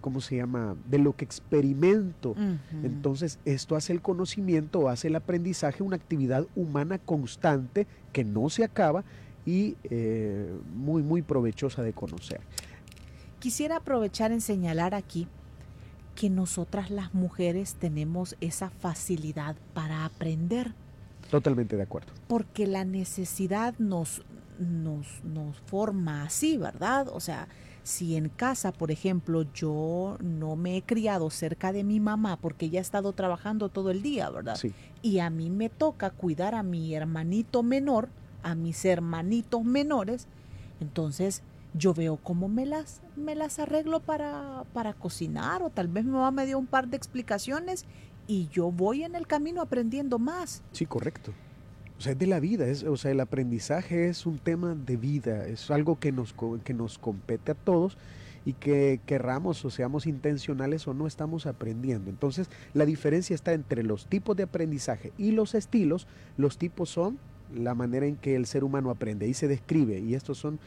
¿cómo 0.01 0.21
se 0.21 0.37
llama? 0.37 0.75
De 0.89 0.97
lo 0.97 1.15
que 1.15 1.25
experimento. 1.25 2.35
Entonces, 2.83 3.39
esto 3.45 3.75
hace 3.75 3.93
el 3.93 4.01
conocimiento, 4.01 4.89
hace 4.89 5.07
el 5.07 5.15
aprendizaje 5.15 5.83
una 5.83 5.95
actividad 5.95 6.47
humana 6.55 6.97
constante 6.99 7.87
que 8.13 8.23
no 8.23 8.49
se 8.49 8.63
acaba 8.63 9.03
y 9.45 9.75
eh, 9.83 10.51
muy, 10.75 11.03
muy 11.03 11.21
provechosa 11.21 11.81
de 11.81 11.93
conocer. 11.93 12.41
Quisiera 13.39 13.77
aprovechar 13.77 14.31
en 14.31 14.41
señalar 14.41 14.93
aquí 14.93 15.27
que 16.15 16.29
nosotras 16.29 16.91
las 16.91 17.13
mujeres 17.13 17.75
tenemos 17.75 18.35
esa 18.41 18.69
facilidad 18.69 19.55
para 19.73 20.03
aprender. 20.03 20.73
Totalmente 21.31 21.77
de 21.77 21.83
acuerdo. 21.83 22.11
Porque 22.27 22.67
la 22.67 22.83
necesidad 22.83 23.73
nos, 23.79 24.23
nos, 24.59 25.23
nos 25.23 25.57
forma 25.61 26.23
así, 26.23 26.57
¿verdad? 26.57 27.07
O 27.13 27.21
sea, 27.21 27.47
Si 27.83 28.15
en 28.15 28.29
casa, 28.29 28.71
por 28.71 28.91
ejemplo, 28.91 29.43
yo 29.53 30.17
no 30.21 30.55
me 30.55 30.77
he 30.77 30.81
criado 30.81 31.29
cerca 31.29 31.71
de 31.71 31.83
mi 31.83 31.99
mamá 31.99 32.37
porque 32.37 32.67
ella 32.67 32.79
ha 32.79 32.81
estado 32.81 33.13
trabajando 33.13 33.69
todo 33.69 33.91
el 33.91 34.01
día, 34.01 34.29
¿verdad? 34.29 34.55
Sí. 34.55 34.73
Y 35.01 35.19
a 35.19 35.29
mí 35.29 35.49
me 35.49 35.69
toca 35.69 36.09
cuidar 36.09 36.55
a 36.55 36.63
mi 36.63 36.93
hermanito 36.93 37.63
menor, 37.63 38.09
a 38.43 38.55
mis 38.55 38.83
hermanitos 38.85 39.63
menores, 39.63 40.27
entonces 40.79 41.43
yo 41.73 41.93
veo 41.93 42.17
cómo 42.17 42.47
me 42.47 42.65
las, 42.65 43.01
me 43.15 43.35
las 43.35 43.59
arreglo 43.59 43.99
para, 43.99 44.63
para 44.73 44.93
cocinar 44.93 45.61
o 45.61 45.69
tal 45.69 45.87
vez 45.87 46.05
mi 46.05 46.11
mamá 46.11 46.31
me 46.31 46.45
dio 46.45 46.57
un 46.57 46.67
par 46.67 46.87
de 46.87 46.97
explicaciones 46.97 47.85
y 48.27 48.47
yo 48.49 48.71
voy 48.71 49.03
en 49.03 49.15
el 49.15 49.27
camino 49.27 49.61
aprendiendo 49.61 50.19
más. 50.19 50.61
Sí, 50.71 50.85
correcto. 50.85 51.33
O 51.99 52.01
sea, 52.01 52.13
es 52.13 52.17
de 52.17 52.27
la 52.27 52.39
vida, 52.39 52.65
es, 52.65 52.83
o 52.83 52.95
sea, 52.95 53.11
el 53.11 53.19
aprendizaje 53.19 54.07
es 54.07 54.25
un 54.25 54.39
tema 54.39 54.73
de 54.73 54.95
vida, 54.95 55.45
es 55.45 55.69
algo 55.69 55.99
que 55.99 56.13
nos, 56.13 56.33
que 56.63 56.73
nos 56.73 56.97
compete 56.97 57.51
a 57.51 57.55
todos 57.55 57.97
y 58.45 58.53
que 58.53 59.01
querramos 59.05 59.65
o 59.65 59.69
seamos 59.69 60.07
intencionales 60.07 60.87
o 60.87 60.93
no 60.93 61.07
estamos 61.07 61.45
aprendiendo. 61.45 62.09
Entonces, 62.09 62.49
la 62.73 62.85
diferencia 62.85 63.33
está 63.33 63.51
entre 63.51 63.83
los 63.83 64.05
tipos 64.05 64.37
de 64.37 64.43
aprendizaje 64.43 65.11
y 65.17 65.31
los 65.31 65.55
estilos. 65.55 66.07
Los 66.37 66.57
tipos 66.57 66.89
son 66.89 67.19
la 67.53 67.75
manera 67.75 68.05
en 68.05 68.15
que 68.15 68.37
el 68.37 68.45
ser 68.45 68.63
humano 68.63 68.91
aprende 68.91 69.27
y 69.27 69.33
se 69.33 69.49
describe, 69.49 69.99
y 69.99 70.13
estos 70.13 70.37
son 70.37 70.57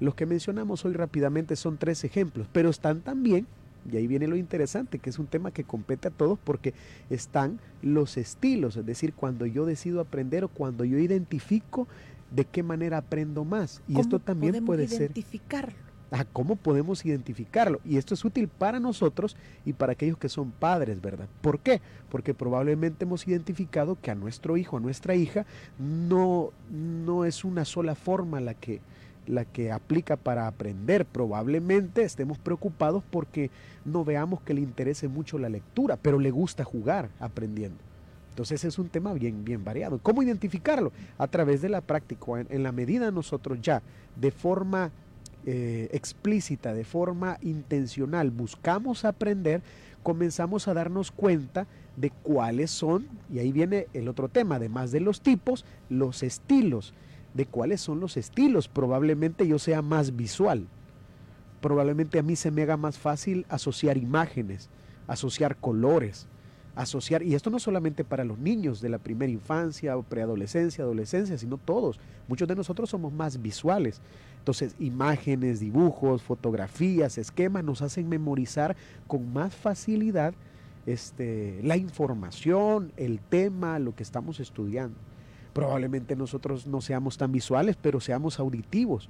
los 0.00 0.16
que 0.16 0.26
mencionamos 0.26 0.84
hoy 0.84 0.94
rápidamente, 0.94 1.54
son 1.54 1.78
tres 1.78 2.02
ejemplos, 2.02 2.48
pero 2.52 2.68
están 2.68 3.02
también 3.02 3.46
y 3.90 3.96
ahí 3.96 4.06
viene 4.06 4.26
lo 4.26 4.36
interesante, 4.36 4.98
que 4.98 5.10
es 5.10 5.18
un 5.18 5.26
tema 5.26 5.50
que 5.50 5.64
compete 5.64 6.08
a 6.08 6.10
todos 6.10 6.38
porque 6.42 6.74
están 7.08 7.60
los 7.82 8.16
estilos, 8.16 8.76
es 8.76 8.86
decir, 8.86 9.14
cuando 9.14 9.46
yo 9.46 9.66
decido 9.66 10.00
aprender 10.00 10.44
o 10.44 10.48
cuando 10.48 10.84
yo 10.84 10.98
identifico 10.98 11.86
de 12.30 12.44
qué 12.44 12.62
manera 12.62 12.98
aprendo 12.98 13.44
más. 13.44 13.82
Y 13.88 13.98
esto 13.98 14.18
también 14.18 14.64
puede 14.64 14.86
ser... 14.88 15.02
identificarlo? 15.02 15.90
Ah, 16.12 16.24
¿Cómo 16.24 16.56
podemos 16.56 17.06
identificarlo? 17.06 17.80
Y 17.84 17.96
esto 17.96 18.14
es 18.14 18.24
útil 18.24 18.48
para 18.48 18.80
nosotros 18.80 19.36
y 19.64 19.74
para 19.74 19.92
aquellos 19.92 20.18
que 20.18 20.28
son 20.28 20.50
padres, 20.50 21.00
¿verdad? 21.00 21.28
¿Por 21.40 21.60
qué? 21.60 21.80
Porque 22.08 22.34
probablemente 22.34 23.04
hemos 23.04 23.28
identificado 23.28 23.96
que 24.00 24.10
a 24.10 24.16
nuestro 24.16 24.56
hijo, 24.56 24.76
a 24.76 24.80
nuestra 24.80 25.14
hija, 25.14 25.46
no, 25.78 26.50
no 26.68 27.24
es 27.24 27.44
una 27.44 27.64
sola 27.64 27.94
forma 27.94 28.40
la 28.40 28.54
que, 28.54 28.80
la 29.30 29.44
que 29.44 29.72
aplica 29.72 30.16
para 30.16 30.46
aprender. 30.46 31.06
Probablemente 31.06 32.02
estemos 32.02 32.38
preocupados 32.38 33.02
porque 33.10 33.50
no 33.84 34.04
veamos 34.04 34.42
que 34.42 34.54
le 34.54 34.60
interese 34.60 35.08
mucho 35.08 35.38
la 35.38 35.48
lectura, 35.48 35.96
pero 35.96 36.18
le 36.18 36.30
gusta 36.30 36.64
jugar 36.64 37.08
aprendiendo. 37.20 37.78
Entonces 38.30 38.64
es 38.64 38.78
un 38.78 38.88
tema 38.88 39.12
bien, 39.12 39.44
bien 39.44 39.64
variado. 39.64 39.98
¿Cómo 39.98 40.22
identificarlo? 40.22 40.92
A 41.18 41.26
través 41.26 41.62
de 41.62 41.68
la 41.68 41.80
práctica. 41.80 42.40
En, 42.48 42.62
la 42.62 42.72
medida 42.72 43.10
nosotros 43.10 43.58
ya 43.60 43.82
de 44.16 44.30
forma 44.30 44.90
eh, 45.46 45.88
explícita, 45.92 46.74
de 46.74 46.84
forma 46.84 47.38
intencional, 47.42 48.30
buscamos 48.30 49.04
aprender, 49.04 49.62
comenzamos 50.02 50.68
a 50.68 50.74
darnos 50.74 51.10
cuenta 51.10 51.66
de 51.96 52.10
cuáles 52.10 52.70
son, 52.70 53.06
y 53.32 53.40
ahí 53.40 53.52
viene 53.52 53.88
el 53.92 54.08
otro 54.08 54.28
tema, 54.28 54.56
además 54.56 54.90
de 54.90 55.00
los 55.00 55.20
tipos, 55.20 55.64
los 55.88 56.22
estilos 56.22 56.94
de 57.34 57.46
cuáles 57.46 57.80
son 57.80 58.00
los 58.00 58.16
estilos. 58.16 58.68
Probablemente 58.68 59.46
yo 59.46 59.58
sea 59.58 59.82
más 59.82 60.16
visual. 60.16 60.66
Probablemente 61.60 62.18
a 62.18 62.22
mí 62.22 62.36
se 62.36 62.50
me 62.50 62.62
haga 62.62 62.76
más 62.76 62.98
fácil 62.98 63.44
asociar 63.48 63.98
imágenes, 63.98 64.70
asociar 65.06 65.56
colores, 65.56 66.26
asociar, 66.74 67.22
y 67.22 67.34
esto 67.34 67.50
no 67.50 67.58
solamente 67.58 68.04
para 68.04 68.24
los 68.24 68.38
niños 68.38 68.80
de 68.80 68.88
la 68.88 68.98
primera 68.98 69.30
infancia 69.30 69.96
o 69.96 70.02
preadolescencia, 70.02 70.84
adolescencia, 70.84 71.36
sino 71.36 71.58
todos. 71.58 72.00
Muchos 72.28 72.48
de 72.48 72.56
nosotros 72.56 72.88
somos 72.88 73.12
más 73.12 73.42
visuales. 73.42 74.00
Entonces, 74.38 74.74
imágenes, 74.78 75.60
dibujos, 75.60 76.22
fotografías, 76.22 77.18
esquemas 77.18 77.62
nos 77.62 77.82
hacen 77.82 78.08
memorizar 78.08 78.74
con 79.06 79.32
más 79.32 79.54
facilidad 79.54 80.32
este, 80.86 81.60
la 81.62 81.76
información, 81.76 82.92
el 82.96 83.20
tema, 83.20 83.78
lo 83.78 83.94
que 83.94 84.02
estamos 84.02 84.40
estudiando. 84.40 84.96
Probablemente 85.52 86.16
nosotros 86.16 86.66
no 86.66 86.80
seamos 86.80 87.18
tan 87.18 87.32
visuales, 87.32 87.76
pero 87.80 88.00
seamos 88.00 88.38
auditivos. 88.38 89.08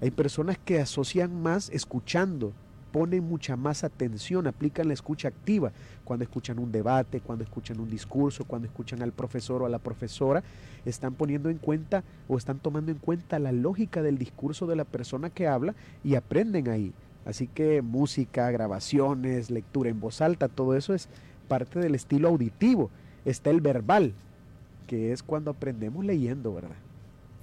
Hay 0.00 0.10
personas 0.10 0.58
que 0.58 0.80
asocian 0.80 1.42
más 1.42 1.68
escuchando, 1.70 2.52
ponen 2.90 3.22
mucha 3.22 3.56
más 3.56 3.84
atención, 3.84 4.46
aplican 4.46 4.88
la 4.88 4.94
escucha 4.94 5.28
activa 5.28 5.72
cuando 6.04 6.24
escuchan 6.24 6.58
un 6.58 6.72
debate, 6.72 7.20
cuando 7.20 7.44
escuchan 7.44 7.80
un 7.80 7.90
discurso, 7.90 8.44
cuando 8.44 8.66
escuchan 8.66 9.02
al 9.02 9.12
profesor 9.12 9.62
o 9.62 9.66
a 9.66 9.68
la 9.68 9.78
profesora, 9.78 10.42
están 10.84 11.14
poniendo 11.14 11.50
en 11.50 11.58
cuenta 11.58 12.02
o 12.28 12.36
están 12.36 12.58
tomando 12.58 12.90
en 12.90 12.98
cuenta 12.98 13.38
la 13.38 13.52
lógica 13.52 14.02
del 14.02 14.18
discurso 14.18 14.66
de 14.66 14.76
la 14.76 14.84
persona 14.84 15.30
que 15.30 15.46
habla 15.46 15.74
y 16.02 16.14
aprenden 16.14 16.68
ahí. 16.68 16.92
Así 17.24 17.46
que 17.46 17.82
música, 17.82 18.50
grabaciones, 18.50 19.50
lectura 19.50 19.90
en 19.90 20.00
voz 20.00 20.20
alta, 20.20 20.48
todo 20.48 20.74
eso 20.74 20.94
es 20.94 21.08
parte 21.48 21.78
del 21.78 21.94
estilo 21.94 22.28
auditivo. 22.28 22.90
Está 23.24 23.50
el 23.50 23.60
verbal, 23.60 24.14
que 24.90 25.12
es 25.12 25.22
cuando 25.22 25.52
aprendemos 25.52 26.04
leyendo, 26.04 26.52
¿verdad? 26.52 26.74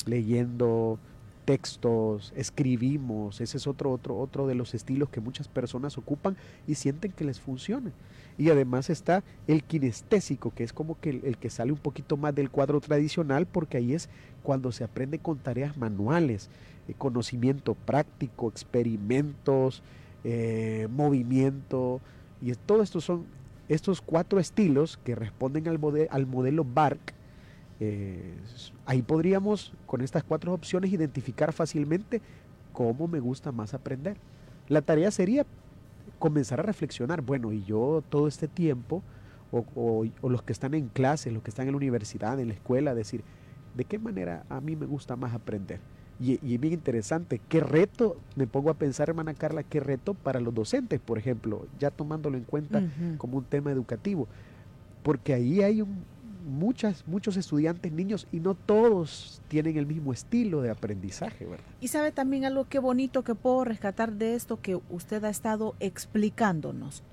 Leyendo 0.05 0.99
textos, 1.45 2.33
escribimos, 2.35 3.39
ese 3.39 3.55
es 3.55 3.67
otro, 3.67 3.89
otro, 3.93 4.17
otro 4.17 4.47
de 4.47 4.53
los 4.53 4.73
estilos 4.73 5.07
que 5.07 5.21
muchas 5.21 5.47
personas 5.47 5.97
ocupan 5.97 6.35
y 6.67 6.75
sienten 6.75 7.13
que 7.13 7.23
les 7.23 7.39
funciona. 7.39 7.93
Y 8.37 8.49
además 8.49 8.89
está 8.89 9.23
el 9.47 9.63
kinestésico, 9.63 10.51
que 10.53 10.65
es 10.65 10.73
como 10.73 10.99
que 10.99 11.21
el, 11.23 11.37
que 11.37 11.49
sale 11.49 11.71
un 11.71 11.77
poquito 11.77 12.17
más 12.17 12.35
del 12.35 12.49
cuadro 12.49 12.81
tradicional, 12.81 13.45
porque 13.45 13.77
ahí 13.77 13.93
es 13.93 14.09
cuando 14.43 14.73
se 14.73 14.83
aprende 14.83 15.17
con 15.17 15.37
tareas 15.37 15.77
manuales, 15.77 16.49
eh, 16.89 16.95
conocimiento 16.97 17.75
práctico, 17.75 18.49
experimentos, 18.49 19.83
eh, 20.25 20.89
movimiento, 20.91 22.01
y 22.41 22.51
todo 22.55 22.83
esto 22.83 22.99
son 22.99 23.23
estos 23.69 24.01
cuatro 24.01 24.37
estilos 24.37 24.99
que 25.05 25.15
responden 25.15 25.69
al, 25.69 25.79
al 26.09 26.25
modelo 26.25 26.65
BARC, 26.65 27.15
eh, 27.79 28.34
ahí 28.86 29.01
podríamos, 29.01 29.74
con 29.86 30.01
estas 30.01 30.24
cuatro 30.24 30.53
opciones, 30.53 30.91
identificar 30.91 31.53
fácilmente 31.53 32.22
cómo 32.74 33.07
me 33.07 33.19
gusta 33.19 33.51
más 33.51 33.74
aprender. 33.74 34.17
La 34.67 34.81
tarea 34.81 35.12
sería 35.12 35.46
comenzar 36.19 36.60
a 36.60 36.63
reflexionar, 36.63 37.22
bueno, 37.22 37.51
y 37.51 37.63
yo 37.63 38.03
todo 38.10 38.27
este 38.27 38.48
tiempo, 38.48 39.03
o, 39.51 40.05
los 40.24 40.41
que 40.43 40.51
están 40.51 40.74
en 40.74 40.88
clase, 40.89 41.31
los 41.31 41.41
que 41.41 41.50
están 41.50 41.67
en 41.67 41.74
la 41.74 41.77
universidad, 41.77 42.39
en 42.39 42.50
la 42.50 42.53
escuela, 42.53 42.96
decir, 42.96 43.24
¿de 43.75 43.86
qué 43.86 43.98
manera 44.00 44.43
a 44.50 44.60
mí 44.60 44.75
me 44.75 44.86
gusta 44.86 45.15
más 45.15 45.34
aprender? 45.34 45.79
Y, 46.19 46.39
y, 46.46 46.55
es 46.55 46.60
bien 46.60 46.74
interesante, 46.74 47.39
¿qué 47.48 47.60
reto, 47.60 48.17
me 48.36 48.48
pongo 48.48 48.72
a 48.72 48.74
pensar, 48.74 49.10
hermana 49.10 49.36
Carla, 49.36 49.62
qué 49.63 49.79
reto 49.79 50.15
para 50.15 50.39
los 50.39 50.53
docentes, 50.53 51.00
por 51.00 51.19
ejemplo, 51.19 51.67
ya 51.79 51.91
tomándolo 51.91 52.38
en 52.38 52.43
cuenta 52.43 52.81
como 53.17 53.38
un 53.38 53.43
tema 53.43 53.72
educativo? 53.72 54.27
Porque 55.03 55.34
ahí 55.34 55.62
hay 55.62 55.81
un, 55.84 56.03
muchas, 56.47 57.07
muchos 57.07 57.37
estudiantes, 57.37 57.91
niños, 57.91 58.27
y 58.31 58.39
no 58.39 58.55
todos 58.55 59.41
tienen 59.47 59.77
el 59.77 59.85
mismo 59.85 60.13
estilo 60.13 60.61
de 60.61 60.71
aprendizaje, 60.71 61.45
¿verdad? 61.45 61.65
Y 61.81 61.89
sabe 61.89 62.11
también 62.11 62.45
algo 62.45 62.65
que 62.65 62.79
bonito 62.79 63.23
que 63.23 63.35
puedo 63.35 63.63
rescatar 63.65 64.13
de 64.13 64.35
esto 64.35 64.61
que 64.61 64.79
usted 64.89 65.23
ha 65.23 65.29
estado 65.29 65.75
explicándonos, 65.79 67.03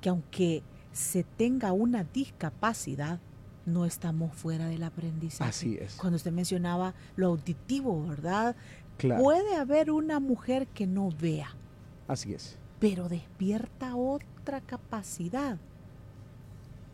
que 0.00 0.08
aunque 0.08 0.62
se 0.92 1.24
tenga 1.24 1.72
una 1.72 2.04
discapacidad, 2.04 3.20
no 3.66 3.84
estamos 3.84 4.34
fuera 4.34 4.68
del 4.68 4.82
aprendizaje. 4.82 5.50
Así 5.50 5.78
es. 5.80 5.96
Cuando 5.96 6.16
usted 6.16 6.32
mencionaba 6.32 6.94
lo 7.16 7.28
auditivo, 7.28 8.06
¿verdad? 8.06 8.54
Puede 8.98 9.56
haber 9.56 9.90
una 9.90 10.20
mujer 10.20 10.66
que 10.68 10.86
no 10.86 11.10
vea. 11.10 11.54
Así 12.06 12.34
es. 12.34 12.58
Pero 12.78 13.08
despierta 13.08 13.96
otra 13.96 14.60
capacidad 14.60 15.58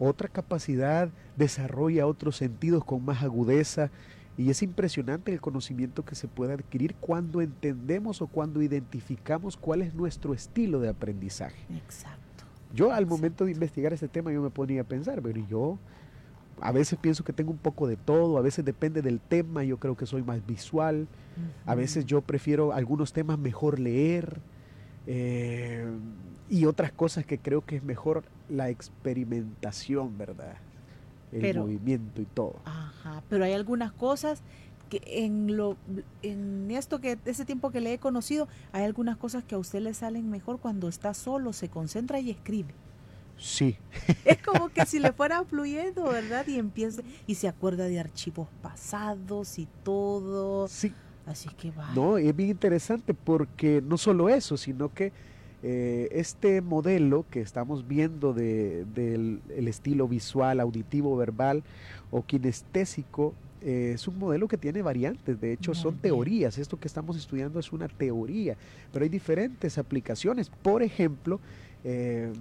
otra 0.00 0.28
capacidad, 0.28 1.10
desarrolla 1.40 2.06
otros 2.06 2.36
sentidos 2.36 2.84
con 2.84 3.02
más 3.02 3.22
agudeza 3.22 3.90
y 4.36 4.50
es 4.50 4.62
impresionante 4.62 5.32
el 5.32 5.40
conocimiento 5.40 6.04
que 6.04 6.14
se 6.14 6.28
puede 6.28 6.52
adquirir 6.52 6.94
cuando 7.00 7.40
entendemos 7.40 8.20
o 8.20 8.26
cuando 8.26 8.62
identificamos 8.62 9.56
cuál 9.56 9.80
es 9.80 9.94
nuestro 9.94 10.34
estilo 10.34 10.80
de 10.80 10.90
aprendizaje. 10.90 11.64
Exacto. 11.74 12.44
Yo 12.74 12.92
al 12.92 13.06
momento 13.06 13.46
de 13.46 13.52
investigar 13.52 13.92
este 13.92 14.06
tema 14.06 14.30
yo 14.32 14.42
me 14.42 14.50
ponía 14.50 14.82
a 14.82 14.84
pensar, 14.84 15.20
pero 15.22 15.40
yo 15.48 15.78
a 16.60 16.72
veces 16.72 16.98
pienso 17.00 17.24
que 17.24 17.32
tengo 17.32 17.50
un 17.50 17.58
poco 17.58 17.88
de 17.88 17.96
todo, 17.96 18.36
a 18.36 18.42
veces 18.42 18.62
depende 18.62 19.00
del 19.00 19.18
tema, 19.18 19.64
yo 19.64 19.78
creo 19.78 19.96
que 19.96 20.04
soy 20.04 20.22
más 20.22 20.46
visual, 20.46 21.08
a 21.64 21.74
veces 21.74 22.04
yo 22.04 22.20
prefiero 22.20 22.74
algunos 22.74 23.14
temas 23.14 23.38
mejor 23.38 23.78
leer, 23.78 24.40
eh, 25.06 25.86
y 26.50 26.66
otras 26.66 26.92
cosas 26.92 27.24
que 27.24 27.38
creo 27.38 27.64
que 27.64 27.76
es 27.76 27.82
mejor 27.82 28.24
la 28.50 28.68
experimentación, 28.68 30.18
¿verdad? 30.18 30.56
El 31.32 31.58
movimiento 31.58 32.20
y 32.20 32.26
todo. 32.26 32.56
Ajá, 32.64 33.22
pero 33.28 33.44
hay 33.44 33.52
algunas 33.52 33.92
cosas 33.92 34.42
que 34.88 35.00
en 35.06 35.56
lo 35.56 35.76
en 36.22 36.70
esto 36.70 37.00
que 37.00 37.18
ese 37.24 37.44
tiempo 37.44 37.70
que 37.70 37.80
le 37.80 37.92
he 37.92 37.98
conocido, 37.98 38.48
hay 38.72 38.84
algunas 38.84 39.16
cosas 39.16 39.44
que 39.44 39.54
a 39.54 39.58
usted 39.58 39.80
le 39.80 39.94
salen 39.94 40.30
mejor 40.30 40.58
cuando 40.58 40.88
está 40.88 41.14
solo, 41.14 41.52
se 41.52 41.68
concentra 41.68 42.20
y 42.20 42.30
escribe. 42.30 42.74
Sí. 43.38 43.76
Es 44.24 44.38
como 44.42 44.68
que 44.68 44.84
si 44.84 44.98
le 44.98 45.12
fuera 45.12 45.42
fluyendo, 45.44 46.04
¿verdad? 46.04 46.46
Y 46.46 46.58
empieza 46.58 47.02
y 47.26 47.36
se 47.36 47.48
acuerda 47.48 47.84
de 47.84 47.98
archivos 47.98 48.48
pasados 48.62 49.58
y 49.58 49.66
todo. 49.82 50.68
Sí. 50.68 50.92
Así 51.26 51.48
que 51.50 51.70
va. 51.70 51.92
No, 51.94 52.18
es 52.18 52.34
bien 52.34 52.50
interesante 52.50 53.14
porque 53.14 53.82
no 53.86 53.96
solo 53.96 54.28
eso, 54.28 54.56
sino 54.56 54.92
que 54.92 55.12
eh, 55.62 56.08
este 56.12 56.62
modelo 56.62 57.26
que 57.30 57.40
estamos 57.40 57.86
viendo 57.86 58.32
del 58.32 58.86
de, 58.94 59.68
estilo 59.68 60.08
visual, 60.08 60.58
auditivo, 60.60 61.16
verbal 61.16 61.62
o 62.10 62.22
kinestésico, 62.24 63.34
eh, 63.62 63.92
es 63.94 64.08
un 64.08 64.18
modelo 64.18 64.48
que 64.48 64.56
tiene 64.56 64.80
variantes, 64.80 65.38
de 65.38 65.52
hecho 65.52 65.74
son 65.74 65.96
teorías, 65.98 66.56
esto 66.56 66.80
que 66.80 66.88
estamos 66.88 67.18
estudiando 67.18 67.60
es 67.60 67.72
una 67.72 67.88
teoría, 67.88 68.56
pero 68.90 69.02
hay 69.02 69.10
diferentes 69.10 69.76
aplicaciones. 69.76 70.50
Por 70.62 70.82
ejemplo, 70.82 71.40
eh, 71.84 72.32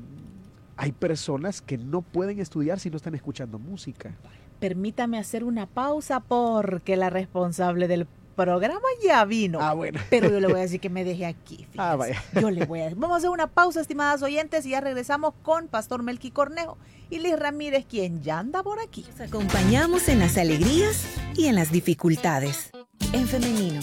hay 0.77 0.93
personas 0.93 1.61
que 1.61 1.77
no 1.77 2.01
pueden 2.01 2.39
estudiar 2.39 2.79
si 2.79 2.89
no 2.89 2.95
están 2.95 3.15
escuchando 3.15 3.59
música. 3.59 4.13
Permítame 4.61 5.17
hacer 5.17 5.43
una 5.43 5.65
pausa 5.65 6.21
porque 6.21 6.95
la 6.95 7.09
responsable 7.09 7.89
del 7.89 8.07
programa 8.39 8.87
ya 9.03 9.25
vino. 9.25 9.59
Ah, 9.61 9.73
bueno. 9.73 9.99
Pero 10.09 10.29
yo 10.29 10.39
le 10.39 10.47
voy 10.47 10.59
a 10.59 10.61
decir 10.67 10.79
que 10.79 10.89
me 10.89 11.03
deje 11.03 11.25
aquí. 11.25 11.67
Ah, 11.77 11.97
vaya. 11.97 12.23
Yo 12.39 12.49
le 12.49 12.65
voy 12.65 12.79
a 12.81 12.89
Vamos 12.95 13.15
a 13.15 13.17
hacer 13.17 13.29
una 13.29 13.47
pausa, 13.47 13.81
estimadas 13.81 14.21
oyentes, 14.21 14.65
y 14.65 14.69
ya 14.69 14.79
regresamos 14.79 15.33
con 15.43 15.67
Pastor 15.67 16.03
Melqui 16.03 16.31
Cornejo 16.31 16.77
y 17.09 17.19
Liz 17.19 17.37
Ramírez, 17.37 17.85
quien 17.85 18.21
ya 18.21 18.39
anda 18.39 18.63
por 18.63 18.79
aquí. 18.79 19.05
Nos 19.09 19.27
acompañamos 19.27 20.07
en 20.07 20.19
las 20.19 20.37
alegrías 20.37 21.03
y 21.35 21.47
en 21.47 21.55
las 21.55 21.71
dificultades. 21.71 22.71
En 23.11 23.27
femenino. 23.27 23.81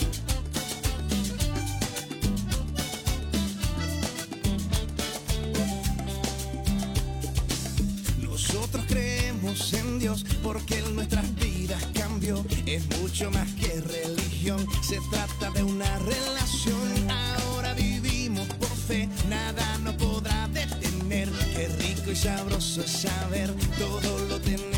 Nosotros 8.23 8.85
creemos 8.89 9.73
en 9.75 9.99
Dios 9.99 10.25
porque 10.43 10.79
en 10.79 10.95
nuestras 10.95 11.35
vidas 11.35 11.87
cambió. 11.95 12.43
Es 12.65 12.87
mucho 13.01 13.31
más 13.31 13.53
que 13.55 13.81
se 14.81 15.01
trata 15.11 15.51
de 15.51 15.65
una 15.65 15.99
relación. 15.99 17.11
Ahora 17.11 17.75
vivimos 17.75 18.47
por 18.61 18.69
fe, 18.69 19.09
nada 19.29 19.79
nos 19.79 19.95
podrá 19.95 20.47
detener. 20.49 21.29
Qué 21.53 21.69
rico 21.81 22.13
y 22.13 22.17
sabroso 22.17 22.83
es 22.83 22.91
saber, 22.91 23.53
todo 23.77 24.19
lo 24.29 24.41
tenemos 24.41 24.76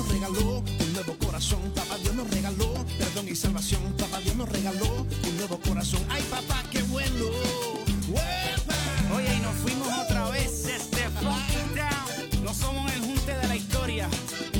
nos 0.00 0.12
regaló 0.12 0.62
un 0.80 0.92
nuevo 0.94 1.14
corazón, 1.18 1.60
papá 1.74 1.98
Dios 1.98 2.14
nos 2.14 2.30
regaló 2.30 2.72
perdón 2.98 3.28
y 3.28 3.36
salvación, 3.36 3.82
papá 3.98 4.20
Dios 4.20 4.34
nos 4.36 4.48
regaló 4.48 5.06
un 5.28 5.36
nuevo 5.36 5.58
corazón. 5.60 6.00
Ay 6.08 6.22
papá, 6.30 6.62
qué 6.70 6.82
bueno. 6.84 7.26
Oye, 9.14 9.34
y 9.36 9.40
nos 9.40 9.54
fuimos 9.56 9.88
otra 9.98 10.30
vez 10.30 10.64
desde 10.64 11.08
Fucking 11.20 11.74
Down. 11.74 12.44
No 12.44 12.54
somos 12.54 12.90
el 12.92 13.00
junte 13.00 13.34
de 13.34 13.48
la 13.48 13.56
historia, 13.56 14.08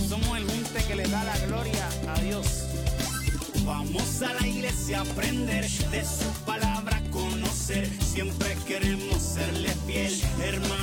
somos 0.09 0.37
el 0.37 0.45
junte 0.45 0.85
que 0.87 0.97
le 0.97 1.09
da 1.09 1.25
la 1.25 1.39
gloria 1.47 1.89
a 2.09 2.21
Dios. 2.21 2.47
Vamos 3.65 4.23
a 4.23 4.35
la 4.35 4.47
iglesia 4.47 4.99
a 4.99 5.03
aprender 5.03 5.69
de 5.69 6.05
su 6.05 6.29
palabra, 6.45 7.03
conocer. 7.11 7.89
Siempre 8.03 8.57
queremos 8.67 9.23
serle 9.23 9.71
fiel, 9.87 10.21
hermanos 10.43 10.80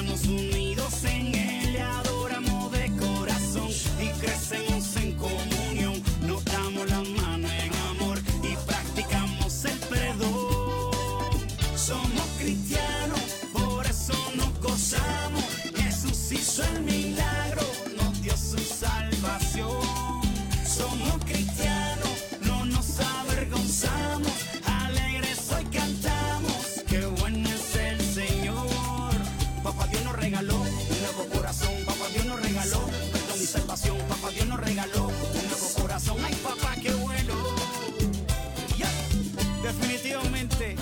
definitivamente, 40.08 40.76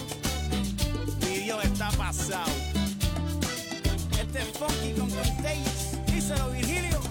mi 1.22 1.40
Dios 1.40 1.64
está 1.64 1.90
pasado. 1.92 2.52
Este 4.20 4.40
es 4.40 4.48
funky 4.58 5.00
con 5.00 5.10
Contagious. 5.10 6.06
Díselo, 6.08 6.52
Virgilio. 6.52 7.02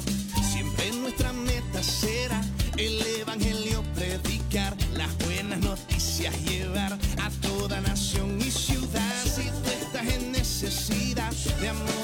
Siempre 0.52 0.92
nuestra 0.92 1.32
meta 1.32 1.82
será 1.82 2.40
el 2.76 3.00
evangelio 3.20 3.82
predicar, 3.94 4.76
las 4.94 5.16
buenas 5.18 5.58
noticias 5.60 6.34
llevar 6.44 6.92
a 6.92 7.30
toda 7.42 7.80
nación 7.80 8.38
y 8.40 8.50
ciudad. 8.50 9.24
Si 9.24 9.42
tú 9.42 9.70
estás 9.70 10.06
en 10.14 10.32
necesidad 10.32 11.32
de 11.60 11.68
amor, 11.68 12.03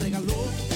regaló 0.00 0.69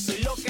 soy, 0.00 0.18
lo 0.22 0.34
que 0.34 0.49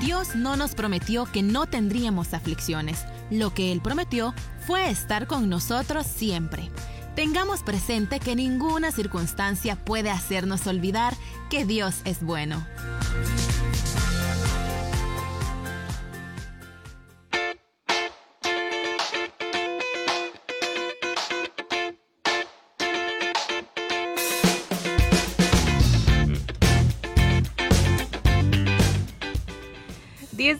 Dios 0.00 0.34
no 0.34 0.56
nos 0.56 0.74
prometió 0.74 1.26
que 1.26 1.42
no 1.42 1.66
tendríamos 1.66 2.32
aflicciones. 2.32 3.04
Lo 3.30 3.52
que 3.52 3.70
Él 3.70 3.82
prometió 3.82 4.32
fue 4.66 4.88
estar 4.88 5.26
con 5.26 5.50
nosotros 5.50 6.06
siempre. 6.06 6.70
Tengamos 7.14 7.62
presente 7.62 8.18
que 8.18 8.34
ninguna 8.34 8.92
circunstancia 8.92 9.76
puede 9.76 10.10
hacernos 10.10 10.66
olvidar 10.66 11.14
que 11.50 11.66
Dios 11.66 11.96
es 12.06 12.22
bueno. 12.22 12.64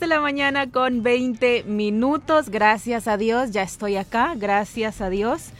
De 0.00 0.06
la 0.06 0.20
mañana 0.20 0.70
con 0.70 1.02
20 1.02 1.64
minutos. 1.64 2.48
Gracias 2.48 3.06
a 3.06 3.18
Dios, 3.18 3.50
ya 3.50 3.62
estoy 3.62 3.96
acá. 3.96 4.32
Gracias 4.34 5.02
a 5.02 5.10
Dios. 5.10 5.50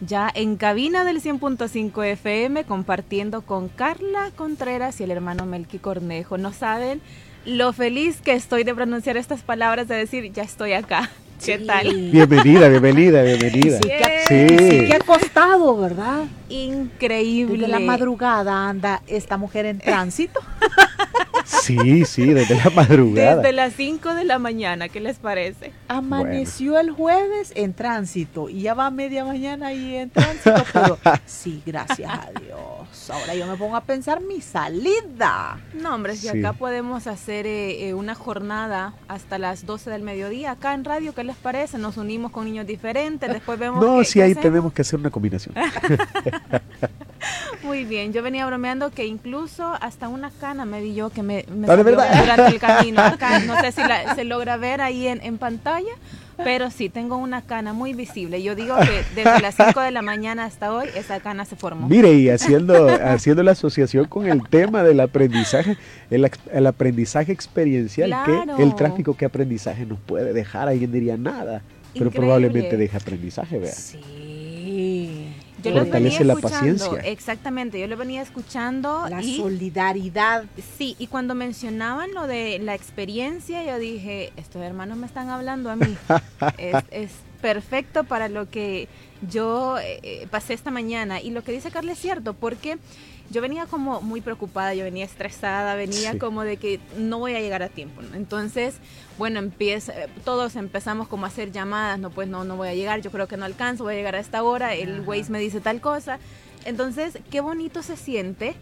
Ya 0.00 0.30
en 0.34 0.56
cabina 0.56 1.04
del 1.04 1.20
100.5 1.20 2.04
FM 2.06 2.64
compartiendo 2.64 3.42
con 3.42 3.68
Carla 3.68 4.30
Contreras 4.34 5.00
y 5.00 5.04
el 5.04 5.10
hermano 5.10 5.44
Melqui 5.44 5.78
Cornejo. 5.78 6.38
No 6.38 6.54
saben 6.54 7.02
lo 7.44 7.74
feliz 7.74 8.22
que 8.22 8.32
estoy 8.32 8.64
de 8.64 8.74
pronunciar 8.74 9.18
estas 9.18 9.42
palabras, 9.42 9.86
de 9.86 9.96
decir, 9.96 10.32
ya 10.32 10.44
estoy 10.44 10.72
acá. 10.72 11.10
¿Qué 11.44 11.58
tal? 11.58 12.10
Bienvenida, 12.10 12.68
bienvenida, 12.68 13.22
bienvenida. 13.24 13.80
Sí, 14.26 14.46
sí. 14.48 14.86
que 14.86 14.94
ha 14.94 15.00
costado, 15.00 15.76
¿verdad? 15.76 16.24
Increíble. 16.48 17.66
De 17.66 17.68
la 17.68 17.80
madrugada 17.80 18.68
anda 18.68 19.02
esta 19.06 19.36
mujer 19.36 19.66
en 19.66 19.78
tránsito. 19.78 20.40
Sí, 21.44 22.04
sí, 22.04 22.32
desde 22.32 22.56
la 22.56 22.70
madrugada. 22.70 23.36
Desde 23.36 23.52
las 23.52 23.74
5 23.74 24.14
de 24.14 24.24
la 24.24 24.38
mañana, 24.38 24.88
¿qué 24.88 25.00
les 25.00 25.18
parece? 25.18 25.72
Amaneció 25.88 26.78
el 26.78 26.90
jueves 26.90 27.52
en 27.54 27.74
tránsito 27.74 28.48
y 28.48 28.62
ya 28.62 28.74
va 28.74 28.90
media 28.90 29.24
mañana 29.24 29.68
ahí 29.68 29.96
en 29.96 30.10
tránsito, 30.10 30.64
pero 30.72 30.98
sí, 31.26 31.62
gracias 31.64 32.10
a 32.10 32.30
Dios. 32.40 33.10
Ahora 33.10 33.34
yo 33.34 33.46
me 33.46 33.56
pongo 33.56 33.76
a 33.76 33.82
pensar 33.82 34.20
mi 34.20 34.40
salida. 34.40 35.58
No, 35.74 35.94
hombre, 35.94 36.16
si 36.16 36.28
acá 36.28 36.52
podemos 36.52 37.06
hacer 37.06 37.46
eh, 37.46 37.88
eh, 37.88 37.94
una 37.94 38.14
jornada 38.14 38.94
hasta 39.08 39.38
las 39.38 39.66
12 39.66 39.90
del 39.90 40.02
mediodía, 40.02 40.52
acá 40.52 40.74
en 40.74 40.84
radio, 40.84 41.14
¿qué 41.14 41.24
les 41.24 41.36
parece? 41.36 41.78
Nos 41.78 41.96
unimos 41.96 42.30
con 42.30 42.44
niños 42.44 42.66
diferentes, 42.66 43.32
después 43.32 43.58
vemos... 43.58 43.84
No, 43.84 44.04
sí, 44.04 44.20
ahí 44.20 44.34
tenemos 44.34 44.72
que 44.72 44.82
hacer 44.82 44.98
una 44.98 45.10
combinación. 45.10 45.54
Muy 47.62 47.84
bien, 47.84 48.12
yo 48.12 48.22
venía 48.22 48.46
bromeando 48.46 48.90
que 48.90 49.06
incluso 49.06 49.74
hasta 49.80 50.08
una 50.08 50.30
cana 50.30 50.64
me 50.64 50.80
di 50.80 50.94
yo 50.94 51.10
que 51.10 51.22
me, 51.22 51.44
me 51.54 51.70
ah, 51.70 51.76
durante 51.76 52.46
el 52.46 52.58
camino. 52.58 53.02
no 53.46 53.60
sé 53.60 53.72
si 53.72 53.82
se 54.14 54.24
logra 54.24 54.56
ver 54.56 54.80
ahí 54.80 55.06
en, 55.06 55.20
en, 55.22 55.36
pantalla, 55.36 55.92
pero 56.42 56.70
sí, 56.70 56.88
tengo 56.88 57.16
una 57.16 57.42
cana 57.42 57.74
muy 57.74 57.92
visible. 57.92 58.42
Yo 58.42 58.54
digo 58.54 58.76
que 58.78 59.04
desde 59.14 59.40
las 59.40 59.56
5 59.56 59.78
de 59.80 59.90
la 59.90 60.00
mañana 60.00 60.44
hasta 60.44 60.72
hoy 60.72 60.88
esa 60.94 61.20
cana 61.20 61.44
se 61.44 61.54
formó. 61.54 61.86
Mire, 61.86 62.14
y 62.14 62.30
haciendo, 62.30 62.88
haciendo 62.88 63.42
la 63.42 63.52
asociación 63.52 64.06
con 64.06 64.26
el 64.26 64.48
tema 64.48 64.82
del 64.82 65.00
aprendizaje, 65.00 65.76
el, 66.10 66.30
el 66.52 66.66
aprendizaje 66.66 67.32
experiencial, 67.32 68.14
que 68.24 68.62
el 68.62 68.74
tráfico 68.74 69.16
que 69.16 69.26
aprendizaje 69.26 69.84
nos 69.84 69.98
puede 70.00 70.32
dejar, 70.32 70.68
alguien 70.68 70.92
diría 70.92 71.18
nada, 71.18 71.62
pero 71.92 72.10
probablemente 72.10 72.78
deja 72.78 72.96
aprendizaje, 72.96 73.58
vea. 73.58 73.72
Sí. 73.72 75.19
Yo 75.62 75.70
lo 75.70 75.84
venía 75.84 76.08
escuchando, 76.10 76.34
la 76.34 76.40
paciencia. 76.40 76.98
Exactamente, 77.00 77.80
yo 77.80 77.86
lo 77.86 77.96
venía 77.96 78.22
escuchando. 78.22 79.06
La 79.08 79.22
solidaridad. 79.22 80.44
Sí, 80.76 80.96
y 80.98 81.06
cuando 81.06 81.34
mencionaban 81.34 82.12
lo 82.14 82.26
de 82.26 82.58
la 82.58 82.74
experiencia, 82.74 83.64
yo 83.64 83.78
dije, 83.78 84.32
estos 84.36 84.62
hermanos 84.62 84.98
me 84.98 85.06
están 85.06 85.28
hablando 85.28 85.70
a 85.70 85.76
mí. 85.76 85.96
es, 86.58 87.10
perfecto 87.40 88.04
para 88.04 88.28
lo 88.28 88.50
que 88.50 88.86
yo 89.26 89.78
eh, 89.78 89.98
eh, 90.02 90.26
pasé 90.30 90.52
esta 90.52 90.70
mañana. 90.70 91.22
Y 91.22 91.30
lo 91.30 91.42
que 91.42 91.52
dice 91.52 91.70
Carla 91.70 91.92
es 91.92 91.98
cierto, 91.98 92.34
porque 92.34 92.76
yo 93.30 93.40
venía 93.40 93.66
como 93.66 94.00
muy 94.00 94.20
preocupada, 94.20 94.74
yo 94.74 94.84
venía 94.84 95.04
estresada, 95.04 95.76
venía 95.76 96.18
como 96.18 96.42
de 96.42 96.56
que 96.56 96.80
no 96.98 97.20
voy 97.20 97.34
a 97.34 97.40
llegar 97.40 97.62
a 97.62 97.68
tiempo. 97.68 98.02
Entonces, 98.14 98.74
bueno, 99.18 99.38
empieza, 99.38 99.92
todos 100.24 100.56
empezamos 100.56 101.06
como 101.06 101.24
a 101.24 101.28
hacer 101.28 101.52
llamadas, 101.52 101.98
no, 102.00 102.10
pues 102.10 102.28
no, 102.28 102.44
no 102.44 102.56
voy 102.56 102.68
a 102.68 102.74
llegar, 102.74 103.00
yo 103.00 103.10
creo 103.10 103.28
que 103.28 103.36
no 103.36 103.44
alcanzo, 103.44 103.84
voy 103.84 103.94
a 103.94 103.96
llegar 103.96 104.16
a 104.16 104.20
esta 104.20 104.42
hora, 104.42 104.74
el 104.74 105.00
Waze 105.02 105.30
me 105.30 105.38
dice 105.38 105.60
tal 105.60 105.80
cosa. 105.80 106.18
Entonces, 106.64 107.18
qué 107.30 107.40
bonito 107.40 107.82
se 107.82 107.96
siente 107.96 108.54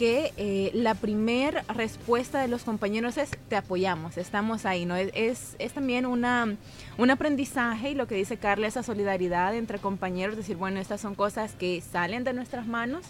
que 0.00 0.32
eh, 0.38 0.70
la 0.72 0.94
primera 0.94 1.62
respuesta 1.68 2.40
de 2.40 2.48
los 2.48 2.62
compañeros 2.62 3.18
es 3.18 3.32
te 3.50 3.56
apoyamos, 3.56 4.16
estamos 4.16 4.64
ahí, 4.64 4.86
¿no? 4.86 4.96
Es, 4.96 5.56
es, 5.58 5.72
también 5.72 6.06
una, 6.06 6.56
un 6.96 7.10
aprendizaje 7.10 7.90
y 7.90 7.94
lo 7.94 8.06
que 8.06 8.14
dice 8.14 8.38
Carla, 8.38 8.66
esa 8.66 8.82
solidaridad 8.82 9.54
entre 9.54 9.78
compañeros, 9.78 10.36
decir, 10.36 10.56
bueno, 10.56 10.80
estas 10.80 11.02
son 11.02 11.14
cosas 11.14 11.52
que 11.52 11.82
salen 11.82 12.24
de 12.24 12.32
nuestras 12.32 12.66
manos, 12.66 13.04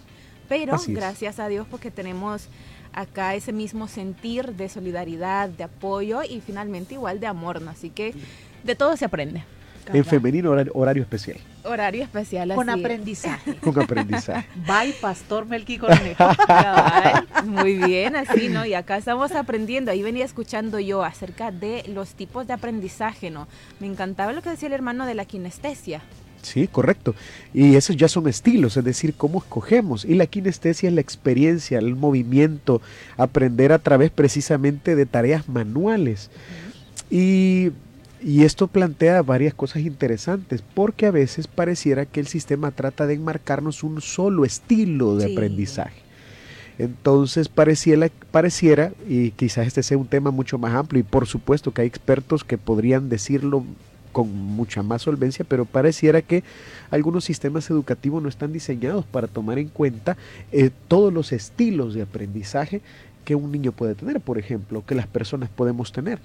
pero 0.50 0.76
gracias 0.88 1.38
a 1.38 1.46
Dios 1.46 1.64
porque 1.70 1.92
tenemos 1.92 2.48
acá 2.92 3.36
ese 3.36 3.52
mismo 3.52 3.86
sentir 3.86 4.54
de 4.54 4.68
solidaridad, 4.68 5.48
de 5.48 5.62
apoyo 5.62 6.24
y 6.24 6.40
finalmente 6.40 6.94
igual 6.94 7.20
de 7.20 7.28
amor, 7.28 7.62
¿no? 7.62 7.70
Así 7.70 7.88
que 7.88 8.14
de 8.64 8.74
todo 8.74 8.96
se 8.96 9.04
aprende. 9.04 9.44
En 9.92 10.04
femenino 10.04 10.50
horario, 10.50 11.02
especial. 11.02 11.38
Horario 11.64 12.02
especial. 12.02 12.52
Con 12.54 12.68
aprendizaje. 12.68 13.56
Con 13.56 13.80
aprendizaje. 13.80 14.48
Bye, 14.66 14.92
Pastor 15.00 15.46
Melqui 15.46 15.78
Cornejo. 15.78 16.24
Muy 17.44 17.76
bien, 17.76 18.16
así, 18.16 18.48
¿no? 18.48 18.66
Y 18.66 18.74
acá 18.74 18.96
estamos 18.96 19.32
aprendiendo. 19.32 19.92
Ahí 19.92 20.02
venía 20.02 20.24
escuchando 20.24 20.80
yo 20.80 21.04
acerca 21.04 21.52
de 21.52 21.84
los 21.88 22.14
tipos 22.14 22.46
de 22.48 22.54
aprendizaje, 22.54 23.30
¿no? 23.30 23.46
Me 23.78 23.86
encantaba 23.86 24.32
lo 24.32 24.42
que 24.42 24.50
decía 24.50 24.66
el 24.66 24.74
hermano 24.74 25.06
de 25.06 25.14
la 25.14 25.24
kinestesia. 25.24 26.02
Sí, 26.42 26.66
correcto. 26.66 27.14
Y 27.52 27.76
esos 27.76 27.96
ya 27.96 28.08
son 28.08 28.28
estilos, 28.28 28.76
es 28.76 28.84
decir, 28.84 29.14
cómo 29.14 29.38
escogemos. 29.38 30.04
Y 30.04 30.14
la 30.14 30.26
kinestesia 30.26 30.88
es 30.88 30.94
la 30.94 31.00
experiencia, 31.00 31.78
el 31.78 31.96
movimiento, 31.96 32.80
aprender 33.16 33.72
a 33.72 33.78
través 33.78 34.10
precisamente 34.10 34.96
de 34.96 35.06
tareas 35.06 35.48
manuales. 35.48 36.30
Y, 37.10 37.70
y, 38.22 38.44
esto 38.44 38.68
plantea 38.68 39.22
varias 39.22 39.54
cosas 39.54 39.82
interesantes, 39.82 40.62
porque 40.74 41.06
a 41.06 41.10
veces 41.10 41.46
pareciera 41.46 42.06
que 42.06 42.20
el 42.20 42.26
sistema 42.26 42.70
trata 42.70 43.06
de 43.06 43.14
enmarcarnos 43.14 43.82
un 43.82 44.00
solo 44.00 44.44
estilo 44.44 45.16
de 45.16 45.32
aprendizaje. 45.32 46.02
Entonces 46.78 47.48
pareciera, 47.48 48.08
pareciera, 48.30 48.92
y 49.06 49.32
quizás 49.32 49.66
este 49.66 49.82
sea 49.82 49.98
un 49.98 50.06
tema 50.06 50.30
mucho 50.30 50.56
más 50.56 50.74
amplio, 50.74 51.00
y 51.00 51.02
por 51.02 51.26
supuesto 51.26 51.72
que 51.72 51.82
hay 51.82 51.88
expertos 51.88 52.42
que 52.42 52.56
podrían 52.56 53.10
decirlo 53.10 53.64
con 54.12 54.34
mucha 54.34 54.82
más 54.82 55.02
solvencia, 55.02 55.44
pero 55.48 55.64
pareciera 55.64 56.22
que 56.22 56.42
algunos 56.90 57.24
sistemas 57.24 57.68
educativos 57.70 58.22
no 58.22 58.28
están 58.28 58.52
diseñados 58.52 59.04
para 59.04 59.26
tomar 59.26 59.58
en 59.58 59.68
cuenta 59.68 60.16
eh, 60.52 60.70
todos 60.88 61.12
los 61.12 61.32
estilos 61.32 61.94
de 61.94 62.02
aprendizaje 62.02 62.80
que 63.24 63.34
un 63.34 63.52
niño 63.52 63.72
puede 63.72 63.94
tener, 63.94 64.20
por 64.20 64.38
ejemplo, 64.38 64.84
que 64.84 64.94
las 64.94 65.06
personas 65.06 65.50
podemos 65.50 65.92
tener. 65.92 66.18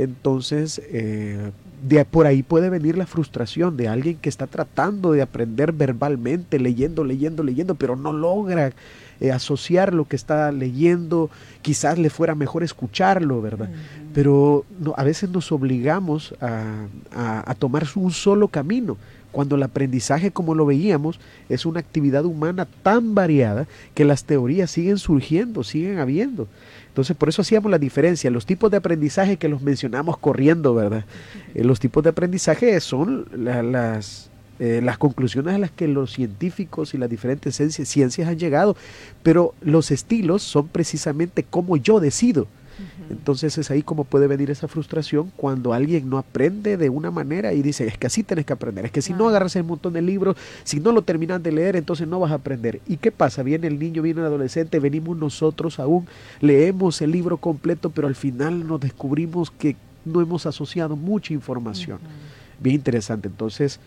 Entonces, 0.00 0.80
eh, 0.86 1.50
de 1.86 2.04
por 2.06 2.26
ahí 2.26 2.42
puede 2.42 2.70
venir 2.70 2.96
la 2.96 3.06
frustración 3.06 3.76
de 3.76 3.86
alguien 3.86 4.16
que 4.16 4.30
está 4.30 4.46
tratando 4.46 5.12
de 5.12 5.20
aprender 5.20 5.72
verbalmente, 5.72 6.58
leyendo, 6.58 7.04
leyendo, 7.04 7.42
leyendo, 7.42 7.74
pero 7.74 7.96
no 7.96 8.10
logra 8.10 8.72
eh, 9.20 9.30
asociar 9.30 9.92
lo 9.92 10.06
que 10.06 10.16
está 10.16 10.52
leyendo, 10.52 11.28
quizás 11.60 11.98
le 11.98 12.08
fuera 12.08 12.34
mejor 12.34 12.62
escucharlo, 12.62 13.42
¿verdad? 13.42 13.68
Pero 14.14 14.64
no, 14.78 14.94
a 14.96 15.04
veces 15.04 15.28
nos 15.28 15.52
obligamos 15.52 16.34
a, 16.40 16.86
a, 17.12 17.54
tomar 17.56 17.86
un 17.96 18.10
solo 18.10 18.48
camino, 18.48 18.96
cuando 19.32 19.56
el 19.56 19.62
aprendizaje, 19.62 20.30
como 20.30 20.54
lo 20.54 20.64
veíamos, 20.64 21.20
es 21.50 21.66
una 21.66 21.80
actividad 21.80 22.24
humana 22.24 22.66
tan 22.82 23.14
variada 23.14 23.66
que 23.94 24.06
las 24.06 24.24
teorías 24.24 24.70
siguen 24.70 24.96
surgiendo, 24.96 25.62
siguen 25.62 25.98
habiendo. 25.98 26.48
Entonces, 26.90 27.16
por 27.16 27.28
eso 27.28 27.42
hacíamos 27.42 27.70
la 27.70 27.78
diferencia. 27.78 28.30
Los 28.30 28.46
tipos 28.46 28.68
de 28.70 28.78
aprendizaje 28.78 29.36
que 29.36 29.48
los 29.48 29.62
mencionamos 29.62 30.18
corriendo, 30.18 30.74
¿verdad? 30.74 31.04
Eh, 31.54 31.62
los 31.62 31.78
tipos 31.78 32.02
de 32.02 32.10
aprendizaje 32.10 32.78
son 32.80 33.26
las, 33.32 34.28
eh, 34.58 34.80
las 34.82 34.98
conclusiones 34.98 35.54
a 35.54 35.58
las 35.58 35.70
que 35.70 35.86
los 35.86 36.12
científicos 36.12 36.92
y 36.92 36.98
las 36.98 37.08
diferentes 37.08 37.56
ciencias, 37.56 38.28
han 38.28 38.38
llegado, 38.38 38.76
pero 39.22 39.54
los 39.60 39.92
estilos 39.92 40.42
son 40.42 40.66
precisamente 40.66 41.44
como 41.44 41.76
yo 41.76 42.00
decido. 42.00 42.48
Entonces 43.10 43.58
es 43.58 43.70
ahí 43.70 43.82
como 43.82 44.04
puede 44.04 44.26
venir 44.28 44.50
esa 44.50 44.68
frustración 44.68 45.32
cuando 45.36 45.72
alguien 45.72 46.08
no 46.08 46.16
aprende 46.16 46.76
de 46.76 46.88
una 46.88 47.10
manera 47.10 47.52
y 47.52 47.60
dice, 47.60 47.86
es 47.86 47.98
que 47.98 48.06
así 48.06 48.22
tienes 48.22 48.46
que 48.46 48.52
aprender, 48.52 48.84
es 48.84 48.92
que 48.92 49.02
si 49.02 49.12
no 49.12 49.28
agarras 49.28 49.56
el 49.56 49.64
montón 49.64 49.92
de 49.94 50.02
libros, 50.02 50.36
si 50.62 50.78
no 50.78 50.92
lo 50.92 51.02
terminas 51.02 51.42
de 51.42 51.52
leer, 51.52 51.76
entonces 51.76 52.06
no 52.06 52.20
vas 52.20 52.30
a 52.30 52.36
aprender. 52.36 52.80
¿Y 52.86 52.98
qué 52.98 53.10
pasa? 53.10 53.42
Viene 53.42 53.66
el 53.66 53.78
niño, 53.78 54.02
viene 54.02 54.20
el 54.20 54.26
adolescente, 54.26 54.78
venimos 54.78 55.16
nosotros 55.16 55.80
aún, 55.80 56.06
leemos 56.40 57.02
el 57.02 57.10
libro 57.10 57.38
completo, 57.38 57.90
pero 57.90 58.06
al 58.06 58.14
final 58.14 58.66
nos 58.66 58.80
descubrimos 58.80 59.50
que 59.50 59.76
no 60.04 60.20
hemos 60.20 60.46
asociado 60.46 60.96
mucha 60.96 61.34
información. 61.34 61.98
Bien 62.60 62.76
interesante. 62.76 63.28
Entonces, 63.28 63.80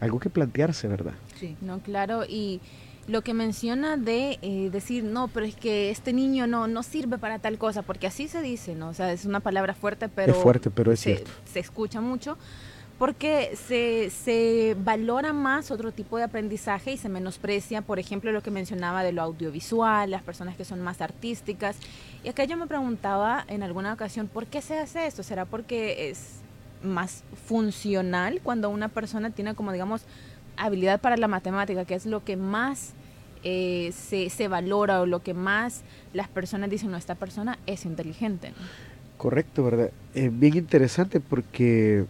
algo 0.00 0.18
que 0.20 0.30
plantearse, 0.30 0.86
¿verdad? 0.88 1.14
Sí, 1.38 1.56
no, 1.60 1.80
claro, 1.80 2.24
y 2.24 2.60
lo 3.08 3.22
que 3.22 3.34
menciona 3.34 3.96
de 3.96 4.38
eh, 4.42 4.70
decir, 4.70 5.04
no, 5.04 5.28
pero 5.28 5.46
es 5.46 5.56
que 5.56 5.90
este 5.90 6.12
niño 6.12 6.46
no, 6.46 6.68
no 6.68 6.82
sirve 6.82 7.18
para 7.18 7.38
tal 7.38 7.58
cosa, 7.58 7.82
porque 7.82 8.06
así 8.06 8.28
se 8.28 8.42
dice, 8.42 8.74
¿no? 8.74 8.88
O 8.88 8.94
sea, 8.94 9.12
es 9.12 9.24
una 9.24 9.40
palabra 9.40 9.74
fuerte, 9.74 10.08
pero... 10.08 10.32
Es 10.32 10.38
fuerte, 10.38 10.70
pero 10.70 10.92
es 10.92 11.00
se, 11.00 11.16
cierto. 11.16 11.30
Se 11.44 11.60
escucha 11.60 12.00
mucho 12.00 12.38
porque 12.98 13.56
se, 13.56 14.10
se, 14.10 14.76
valora 14.78 15.32
más 15.32 15.72
otro 15.72 15.90
tipo 15.90 16.18
de 16.18 16.22
aprendizaje 16.22 16.92
y 16.92 16.96
se 16.96 17.08
menosprecia, 17.08 17.82
por 17.82 17.98
ejemplo, 17.98 18.30
lo 18.30 18.44
que 18.44 18.52
mencionaba 18.52 19.02
de 19.02 19.10
lo 19.10 19.22
audiovisual, 19.22 20.08
las 20.08 20.22
personas 20.22 20.56
que 20.56 20.64
son 20.64 20.80
más 20.82 21.00
artísticas. 21.00 21.76
Y 22.22 22.28
acá 22.28 22.44
yo 22.44 22.56
me 22.56 22.68
preguntaba 22.68 23.44
en 23.48 23.64
alguna 23.64 23.92
ocasión, 23.92 24.28
¿por 24.28 24.46
qué 24.46 24.62
se 24.62 24.78
hace 24.78 25.06
esto? 25.06 25.24
¿Será 25.24 25.46
porque 25.46 26.10
es 26.10 26.42
más 26.84 27.24
funcional 27.48 28.40
cuando 28.40 28.70
una 28.70 28.88
persona 28.88 29.30
tiene 29.30 29.56
como, 29.56 29.72
digamos, 29.72 30.02
habilidad 30.56 31.00
para 31.00 31.16
la 31.16 31.28
matemática, 31.28 31.84
que 31.84 31.94
es 31.94 32.06
lo 32.06 32.24
que 32.24 32.36
más 32.36 32.92
eh, 33.44 33.92
se, 33.92 34.30
se, 34.30 34.48
valora 34.48 35.00
o 35.00 35.06
lo 35.06 35.22
que 35.22 35.34
más 35.34 35.82
las 36.12 36.28
personas 36.28 36.70
dicen, 36.70 36.90
no, 36.90 36.96
esta 36.96 37.14
persona 37.14 37.58
es 37.66 37.84
inteligente. 37.84 38.52
Correcto, 39.16 39.64
¿verdad? 39.64 39.90
Eh, 40.14 40.30
bien 40.32 40.56
interesante 40.56 41.20
porque, 41.20 42.04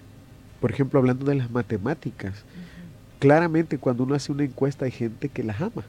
por 0.61 0.71
ejemplo, 0.71 0.99
hablando 0.99 1.27
de 1.27 1.35
las 1.35 1.51
matemáticas, 1.51 2.45
claramente 3.19 3.79
cuando 3.79 4.05
uno 4.05 4.15
hace 4.15 4.33
una 4.33 4.45
encuesta 4.45 4.85
hay 4.85 4.91
gente 4.91 5.29
que 5.29 5.43
las 5.43 5.61
ama, 5.61 5.85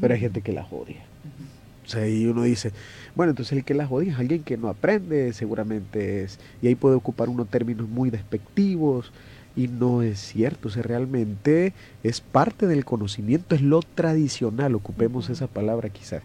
pero 0.00 0.14
hay 0.14 0.20
gente 0.20 0.40
que 0.40 0.52
las 0.52 0.72
odia. 0.72 1.02
O 1.84 1.88
sea, 1.88 2.08
y 2.08 2.26
uno 2.26 2.42
dice, 2.42 2.72
bueno, 3.14 3.30
entonces 3.30 3.58
el 3.58 3.64
que 3.64 3.74
las 3.74 3.90
odia 3.90 4.12
es 4.12 4.18
alguien 4.18 4.42
que 4.42 4.56
no 4.56 4.68
aprende, 4.68 5.32
seguramente 5.32 6.24
es, 6.24 6.38
y 6.60 6.68
ahí 6.68 6.74
puede 6.74 6.96
ocupar 6.96 7.28
unos 7.28 7.48
términos 7.48 7.88
muy 7.88 8.10
despectivos, 8.10 9.12
y 9.56 9.68
no 9.68 10.02
es 10.02 10.18
cierto, 10.18 10.68
o 10.68 10.70
sea, 10.70 10.82
realmente 10.82 11.72
es 12.02 12.20
parte 12.20 12.66
del 12.66 12.84
conocimiento, 12.84 13.54
es 13.54 13.62
lo 13.62 13.80
tradicional, 13.82 14.74
ocupemos 14.74 15.30
esa 15.30 15.46
palabra 15.46 15.88
quizás 15.88 16.22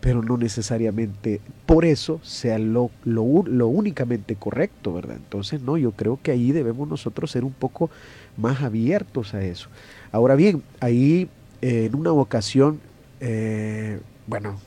pero 0.00 0.22
no 0.22 0.36
necesariamente 0.36 1.40
por 1.66 1.84
eso 1.84 2.20
sea 2.22 2.58
lo, 2.58 2.90
lo, 3.04 3.22
únicamente 3.22 4.36
correcto, 4.36 4.94
¿verdad? 4.94 5.16
Entonces, 5.16 5.60
no, 5.60 5.76
yo 5.76 5.92
creo 5.92 6.18
que 6.22 6.30
ahí 6.30 6.52
debemos 6.52 6.88
nosotros 6.88 7.30
ser 7.30 7.44
un 7.44 7.52
poco 7.52 7.90
más 8.36 8.62
abiertos 8.62 9.34
a 9.34 9.42
eso. 9.42 9.68
Ahora 10.12 10.34
bien, 10.36 10.62
ahí 10.80 11.28
eh, 11.62 11.86
en 11.86 11.96
una 11.96 12.12
ocasión, 12.12 12.80
eh, 13.20 13.98
bueno, 14.26 14.58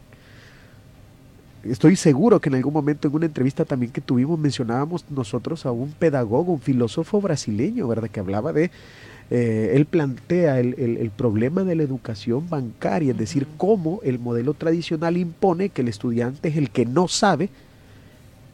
estoy 1.64 1.96
seguro 1.96 2.40
que 2.40 2.50
en 2.50 2.56
algún 2.56 2.74
momento 2.74 3.08
en 3.08 3.16
una 3.16 3.26
entrevista 3.26 3.66
también 3.66 3.92
que 3.92 4.02
tuvimos 4.02 4.40
mencionábamos 4.40 5.06
nosotros 5.10 5.66
a 5.66 5.72
un 5.72 5.92
pedagogo, 5.92 6.54
un 6.54 6.62
filósofo 6.62 7.22
brasileño, 7.22 7.88
¿verdad? 7.88 8.10
Que 8.10 8.20
hablaba 8.20 8.54
de 8.54 8.72
eh, 9.34 9.72
él 9.76 9.86
plantea 9.86 10.60
el, 10.60 11.12
problema 11.16 11.64
de 11.64 11.76
la 11.76 11.84
educación 11.84 12.50
bancaria, 12.50 13.12
es 13.12 13.18
decir, 13.18 13.48
cómo 13.56 14.02
el 14.04 14.20
modelo 14.20 14.54
tradicional 14.54 15.16
impone 15.16 15.70
que 15.70 15.84
el 15.84 15.88
estudiante 15.88 16.50
es 16.50 16.58
el 16.58 16.70
que 16.70 16.86
no 16.86 17.08
sabe 17.08 17.50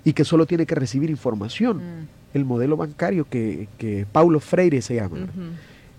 y 0.03 0.13
que 0.13 0.23
solo 0.23 0.45
tiene 0.45 0.67
que 0.67 0.75
recibir 0.75 1.09
información. 1.09 1.77
Mm. 1.77 2.07
El 2.35 2.45
modelo 2.45 2.77
bancario 2.77 3.25
que, 3.27 3.67
que, 3.79 4.05
Paulo 4.11 4.39
Freire 4.39 4.83
se 4.83 4.95
llama. 4.95 5.17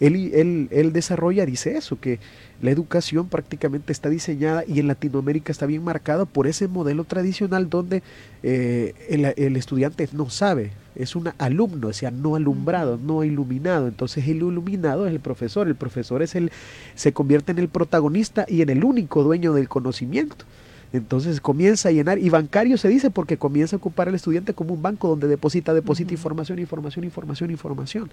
Él, 0.01 0.31
él, 0.35 0.69
él 0.71 0.93
desarrolla, 0.93 1.45
dice 1.47 1.77
eso, 1.77 1.99
que 2.01 2.19
la 2.61 2.71
educación 2.73 3.29
prácticamente 3.29 3.93
está 3.93 4.09
diseñada 4.09 4.65
y 4.67 4.81
en 4.81 4.89
Latinoamérica 4.89 5.53
está 5.53 5.67
bien 5.67 5.85
marcado 5.85 6.27
por 6.27 6.49
ese 6.49 6.67
modelo 6.67 7.05
tradicional 7.05 7.71
donde 7.71 8.03
eh, 8.43 8.95
el, 9.37 9.57
estudiante 9.57 10.09
no 10.13 10.29
sabe, 10.29 10.73
es 10.97 11.15
un 11.15 11.31
alumno, 11.39 11.89
o 11.89 11.93
sea, 11.93 12.11
no 12.11 12.35
alumbrado, 12.35 12.99
no 13.01 13.23
iluminado. 13.23 13.87
Entonces 13.87 14.27
el 14.27 14.39
iluminado 14.39 15.07
es 15.07 15.13
el 15.13 15.21
profesor, 15.21 15.69
el 15.69 15.77
profesor 15.77 16.23
es 16.23 16.35
el, 16.35 16.51
se 16.97 17.13
convierte 17.13 17.53
en 17.53 17.59
el 17.59 17.69
protagonista 17.69 18.45
y 18.49 18.63
en 18.63 18.71
el 18.71 18.83
único 18.83 19.23
dueño 19.23 19.53
del 19.53 19.69
conocimiento. 19.69 20.45
Entonces 20.93 21.41
comienza 21.41 21.91
a 21.91 21.93
llenar, 21.93 22.19
y 22.19 22.31
bancario 22.31 22.79
se 22.79 22.89
dice 22.89 23.11
porque 23.11 23.37
comienza 23.37 23.77
a 23.77 23.79
ocupar 23.79 24.09
al 24.09 24.15
estudiante 24.15 24.55
como 24.55 24.75
un 24.75 24.83
banco 24.83 25.09
donde 25.09 25.29
deposita, 25.29 25.75
deposita 25.75 26.13
información, 26.15 26.59
información, 26.59 27.05
información, 27.05 27.51
información. 27.51 28.11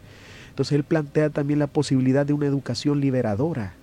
Entonces 0.50 0.74
él 0.74 0.84
plantea 0.84 1.30
también 1.30 1.60
la 1.60 1.68
posibilidad 1.68 2.26
de 2.26 2.34
una 2.34 2.48
educación 2.48 3.00
liberadora 3.00 3.74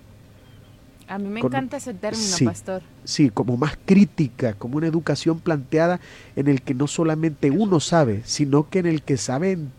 a 1.07 1.19
mí 1.19 1.29
me 1.29 1.41
encanta 1.41 1.77
ese 1.77 1.93
término, 1.93 2.35
pastor. 2.45 2.81
Sí, 3.03 3.29
como 3.29 3.57
más 3.57 3.77
crítica, 3.85 4.53
como 4.53 4.77
una 4.77 4.87
educación 4.87 5.39
planteada 5.39 5.99
en 6.35 6.47
el 6.47 6.61
que 6.61 6.73
no 6.73 6.87
solamente 6.87 7.51
uno 7.51 7.79
sabe, 7.79 8.21
sino 8.25 8.69
que 8.69 8.79
en 8.79 8.85
el 8.85 9.01
que 9.01 9.17
saben 9.17 9.71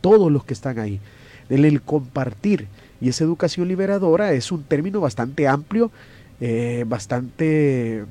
todos 0.00 0.30
los 0.30 0.44
que 0.44 0.54
están 0.54 0.78
ahí, 0.78 1.00
en 1.48 1.64
el 1.64 1.82
compartir. 1.82 2.68
Y 3.00 3.08
esa 3.08 3.24
educación 3.24 3.68
liberadora 3.68 4.32
es 4.32 4.52
un 4.52 4.62
término 4.62 5.00
bastante 5.00 5.48
amplio, 5.48 5.90
eh, 6.40 6.84
bastante 6.86 8.04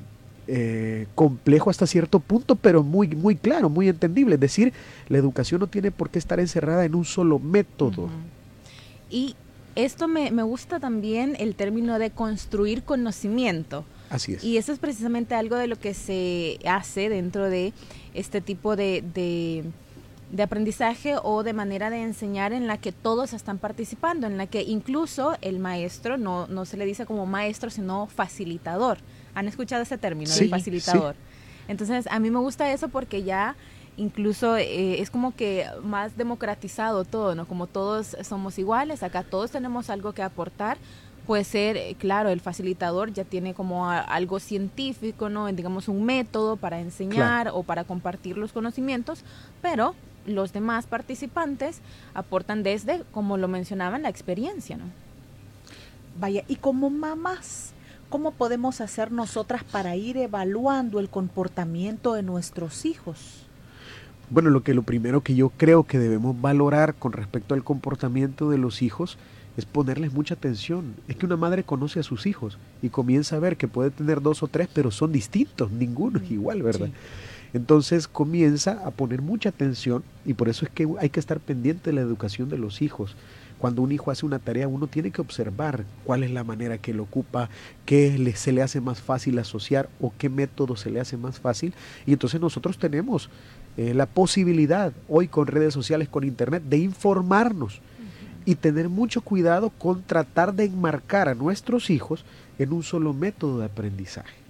eh, 0.48 1.08
complejo 1.16 1.70
hasta 1.70 1.88
cierto 1.88 2.20
punto, 2.20 2.56
pero 2.56 2.84
muy, 2.84 3.08
muy 3.08 3.36
claro, 3.36 3.70
muy 3.70 3.90
entendible. 3.90 4.36
Es 4.36 4.42
decir, 4.42 4.74
la 5.10 5.18
educación 5.18 5.60
no 5.60 5.68
tiene 5.68 5.92
por 5.92 6.10
qué 6.10 6.20
estar 6.20 6.40
encerrada 6.40 6.86
en 6.86 6.94
un 6.94 7.06
solo 7.06 7.40
método. 7.40 8.10
Y 9.10 9.36
esto 9.76 10.08
me, 10.08 10.30
gusta 10.44 10.80
también 10.80 11.36
el 11.40 11.56
término 11.56 12.00
de 12.00 12.12
construir 12.12 12.84
conocimiento. 12.84 13.86
Así 14.10 14.34
es. 14.34 14.44
Y 14.44 14.58
eso 14.58 14.72
es 14.72 14.80
precisamente 14.80 15.36
algo 15.36 15.56
de 15.56 15.68
lo 15.68 15.78
que 15.78 15.94
se 15.94 16.60
hace 16.68 17.10
dentro 17.10 17.50
de 17.50 17.74
este 18.14 18.40
tipo 18.40 18.76
de, 18.76 19.04
de, 20.32 20.44
aprendizaje 20.44 21.16
o 21.24 21.44
de 21.44 21.54
manera 21.54 21.90
de 21.90 22.04
enseñar 22.04 22.54
en 22.54 22.68
la 22.68 22.78
que 22.78 22.92
todos 22.92 23.34
están 23.34 23.58
participando, 23.58 24.28
en 24.28 24.38
la 24.38 24.46
que 24.46 24.62
incluso 24.62 25.36
el 25.42 25.60
maestro 25.60 26.18
no, 26.18 26.46
no 26.48 26.66
se 26.66 26.78
le 26.78 26.86
dice 26.86 27.06
como 27.06 27.26
maestro, 27.26 27.70
sino 27.70 28.06
facilitador. 28.06 29.00
¿Han 29.36 29.48
escuchado 29.48 29.84
ese 29.84 29.98
término 29.98 30.34
de 30.34 30.50
facilitador? 30.50 31.16
Entonces, 31.68 32.08
a 32.10 32.20
mí 32.20 32.32
me 32.32 32.40
gusta 32.40 32.72
eso 32.72 32.90
porque 32.90 33.24
ya 33.24 33.56
incluso 33.98 34.58
eh, 34.58 35.02
es 35.02 35.10
como 35.10 35.36
que 35.36 35.66
más 35.84 36.18
democratizado 36.18 37.06
todo, 37.06 37.36
¿no? 37.36 37.48
Como 37.48 37.68
todos 37.68 38.16
somos 38.24 38.58
iguales, 38.60 39.04
acá 39.04 39.24
todos 39.24 39.52
tenemos 39.52 39.90
algo 39.90 40.14
que 40.14 40.24
aportar. 40.24 40.78
Puede 41.26 41.44
ser, 41.44 41.76
eh, 41.76 41.96
claro, 41.98 42.30
el 42.30 42.40
facilitador 42.40 43.12
ya 43.12 43.24
tiene 43.24 43.54
como 43.54 43.90
algo 43.90 44.40
científico, 44.40 45.30
¿no? 45.30 45.52
Digamos 45.52 45.88
un 45.88 46.04
método 46.04 46.56
para 46.56 46.80
enseñar 46.80 47.50
o 47.54 47.64
para 47.64 47.84
compartir 47.84 48.38
los 48.38 48.52
conocimientos, 48.52 49.24
pero 49.62 49.96
los 50.28 50.54
demás 50.54 50.86
participantes 50.86 51.82
aportan 52.14 52.64
desde, 52.64 53.04
como 53.12 53.38
lo 53.38 53.48
mencionaban, 53.48 54.04
la 54.04 54.10
experiencia, 54.10 54.78
¿no? 54.78 54.86
Vaya, 56.20 56.44
y 56.48 56.56
como 56.58 56.90
mamás, 56.90 57.74
¿cómo 58.10 58.32
podemos 58.32 58.82
hacer 58.82 59.12
nosotras 59.12 59.64
para 59.64 59.96
ir 59.96 60.18
evaluando 60.18 61.00
el 61.00 61.10
comportamiento 61.10 62.14
de 62.14 62.24
nuestros 62.24 62.86
hijos? 62.86 63.46
Bueno, 64.30 64.50
lo 64.50 64.64
que 64.64 64.74
lo 64.74 64.84
primero 64.84 65.22
que 65.22 65.36
yo 65.36 65.50
creo 65.50 65.84
que 65.84 66.00
debemos 66.00 66.40
valorar 66.40 66.96
con 66.96 67.12
respecto 67.12 67.54
al 67.54 67.64
comportamiento 67.64 68.50
de 68.50 68.58
los 68.58 68.82
hijos 68.82 69.18
es 69.58 69.66
ponerles 69.66 70.14
mucha 70.14 70.34
atención. 70.34 70.96
Es 71.08 71.16
que 71.16 71.26
una 71.26 71.38
madre 71.38 71.64
conoce 71.64 72.00
a 72.00 72.04
sus 72.04 72.26
hijos 72.26 72.58
y 72.82 72.90
comienza 72.90 73.36
a 73.36 73.40
ver 73.40 73.56
que 73.56 73.68
puede 73.68 73.92
tener 73.92 74.22
dos 74.22 74.44
o 74.44 74.48
tres, 74.48 74.68
pero 74.74 74.92
son 74.92 75.12
distintos, 75.12 75.72
ninguno 75.72 76.20
es 76.20 76.30
igual, 76.32 76.64
¿verdad? 76.64 76.90
Entonces 77.54 78.08
comienza 78.08 78.86
a 78.86 78.92
poner 78.92 79.22
mucha 79.22 79.50
atención 79.50 80.04
y 80.26 80.34
por 80.34 80.50
eso 80.50 80.66
es 80.66 80.72
que 80.72 80.88
hay 81.00 81.10
que 81.10 81.22
estar 81.22 81.40
pendiente 81.40 81.90
de 81.90 81.96
la 81.96 82.02
educación 82.02 82.50
de 82.50 82.58
los 82.58 82.82
hijos. 82.82 83.16
Cuando 83.60 83.82
un 83.82 83.92
hijo 83.92 84.12
hace 84.12 84.26
una 84.26 84.40
tarea, 84.40 84.68
uno 84.68 84.88
tiene 84.88 85.12
que 85.12 85.22
observar 85.22 85.86
cuál 86.04 86.24
es 86.24 86.32
la 86.32 86.44
manera 86.44 86.78
que 86.78 86.94
lo 86.94 87.04
ocupa, 87.04 87.50
qué 87.86 88.34
se 88.36 88.52
le 88.52 88.62
hace 88.62 88.82
más 88.82 89.02
fácil 89.02 89.40
asociar 89.40 89.90
o 90.02 90.14
qué 90.18 90.30
método 90.30 90.76
se 90.76 90.90
le 90.90 91.00
hace 91.00 91.18
más 91.18 91.40
fácil. 91.40 91.74
Y 92.06 92.14
entonces 92.14 92.42
nosotros 92.42 92.78
tenemos 92.78 93.30
eh, 93.78 93.94
la 93.94 94.06
posibilidad 94.06 94.94
hoy 95.08 95.28
con 95.28 95.48
redes 95.48 95.74
sociales, 95.74 96.10
con 96.10 96.24
internet, 96.24 96.64
de 96.64 96.78
informarnos 96.78 97.82
y 98.46 98.56
tener 98.56 98.90
mucho 98.90 99.22
cuidado 99.22 99.72
con 99.72 100.04
tratar 100.04 100.54
de 100.54 100.66
enmarcar 100.66 101.28
a 101.28 101.36
nuestros 101.36 101.90
hijos 101.90 102.24
en 102.60 102.72
un 102.72 102.84
solo 102.84 103.14
método 103.14 103.60
de 103.60 103.66
aprendizaje. 103.66 104.46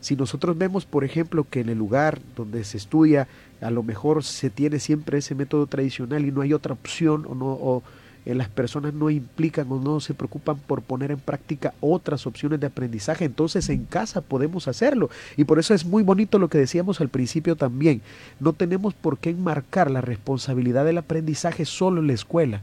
Si 0.00 0.16
nosotros 0.16 0.58
vemos, 0.58 0.84
por 0.84 1.04
ejemplo, 1.04 1.46
que 1.48 1.60
en 1.60 1.68
el 1.68 1.78
lugar 1.78 2.20
donde 2.34 2.64
se 2.64 2.76
estudia, 2.76 3.28
a 3.60 3.70
lo 3.70 3.84
mejor 3.84 4.24
se 4.24 4.50
tiene 4.50 4.80
siempre 4.80 5.18
ese 5.18 5.36
método 5.36 5.66
tradicional 5.68 6.26
y 6.26 6.32
no 6.32 6.40
hay 6.40 6.52
otra 6.52 6.72
opción 6.72 7.24
o, 7.28 7.34
no, 7.36 7.46
o, 7.46 7.82
eh, 8.24 8.34
las 8.34 8.48
personas 8.48 8.94
no 8.94 9.10
implican 9.10 9.70
o 9.70 9.80
no 9.80 10.00
se 10.00 10.14
preocupan 10.14 10.58
por 10.58 10.82
poner 10.82 11.10
en 11.10 11.18
práctica 11.18 11.74
otras 11.80 12.26
opciones 12.26 12.60
de 12.60 12.66
aprendizaje, 12.66 13.24
entonces 13.24 13.68
en 13.68 13.84
casa 13.84 14.20
podemos 14.20 14.68
hacerlo. 14.68 15.10
Y 15.36 15.44
por 15.44 15.58
eso 15.58 15.74
es 15.74 15.84
muy 15.84 16.02
bonito 16.02 16.38
lo 16.38 16.48
que 16.48 16.58
decíamos 16.58 17.00
al 17.00 17.08
principio 17.08 17.56
también. 17.56 18.02
No 18.40 18.52
tenemos 18.52 18.94
por 18.94 19.18
qué 19.18 19.30
enmarcar 19.30 19.90
la 19.90 20.00
responsabilidad 20.00 20.84
del 20.84 20.98
aprendizaje 20.98 21.64
solo 21.64 22.00
en 22.00 22.06
la 22.06 22.12
escuela. 22.14 22.60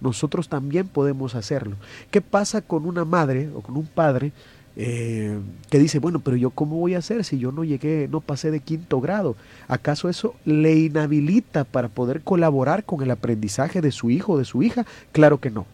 Nosotros 0.00 0.48
también 0.48 0.88
podemos 0.88 1.34
hacerlo. 1.34 1.76
¿Qué 2.10 2.20
pasa 2.20 2.62
con 2.62 2.86
una 2.86 3.04
madre 3.04 3.50
o 3.54 3.60
con 3.60 3.76
un 3.76 3.86
padre 3.86 4.32
eh, 4.82 5.38
que 5.68 5.78
dice, 5.78 5.98
bueno, 5.98 6.20
pero 6.20 6.38
yo 6.38 6.48
cómo 6.48 6.78
voy 6.78 6.94
a 6.94 6.98
hacer 6.98 7.22
si 7.24 7.38
yo 7.38 7.52
no 7.52 7.64
llegué, 7.64 8.08
no 8.10 8.22
pasé 8.22 8.50
de 8.50 8.60
quinto 8.60 8.98
grado? 9.02 9.36
¿Acaso 9.68 10.08
eso 10.08 10.34
le 10.46 10.74
inhabilita 10.74 11.64
para 11.64 11.88
poder 11.88 12.22
colaborar 12.22 12.84
con 12.84 13.02
el 13.02 13.10
aprendizaje 13.10 13.82
de 13.82 13.92
su 13.92 14.08
hijo 14.08 14.32
o 14.32 14.38
de 14.38 14.46
su 14.46 14.62
hija? 14.62 14.86
Claro 15.12 15.38
que 15.38 15.50
no. 15.50 15.66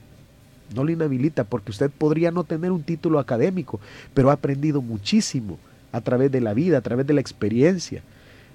No 0.75 0.83
le 0.83 0.95
inhabilita 0.95 1.45
porque 1.45 1.71
usted 1.71 1.89
podría 1.89 2.33
no 2.33 2.43
tener 2.43 2.73
un 2.73 2.83
título 2.83 3.21
académico, 3.21 3.79
pero 4.13 4.31
ha 4.31 4.33
aprendido 4.33 4.83
muchísimo 4.83 5.57
a 5.93 6.01
través 6.01 6.33
de 6.33 6.41
la 6.41 6.53
vida, 6.53 6.79
a 6.79 6.81
través 6.81 7.07
de 7.07 7.15
la 7.15 7.21
experiencia. 7.21 8.03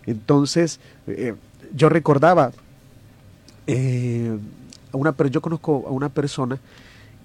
Entonces, 0.06 0.82
eh, 1.08 1.34
yo 1.74 1.88
recordaba, 1.88 2.52
eh, 3.68 4.38
una, 4.92 5.16
yo 5.30 5.42
conozco 5.42 5.86
a 5.88 5.92
una 5.92 6.10
persona 6.10 6.60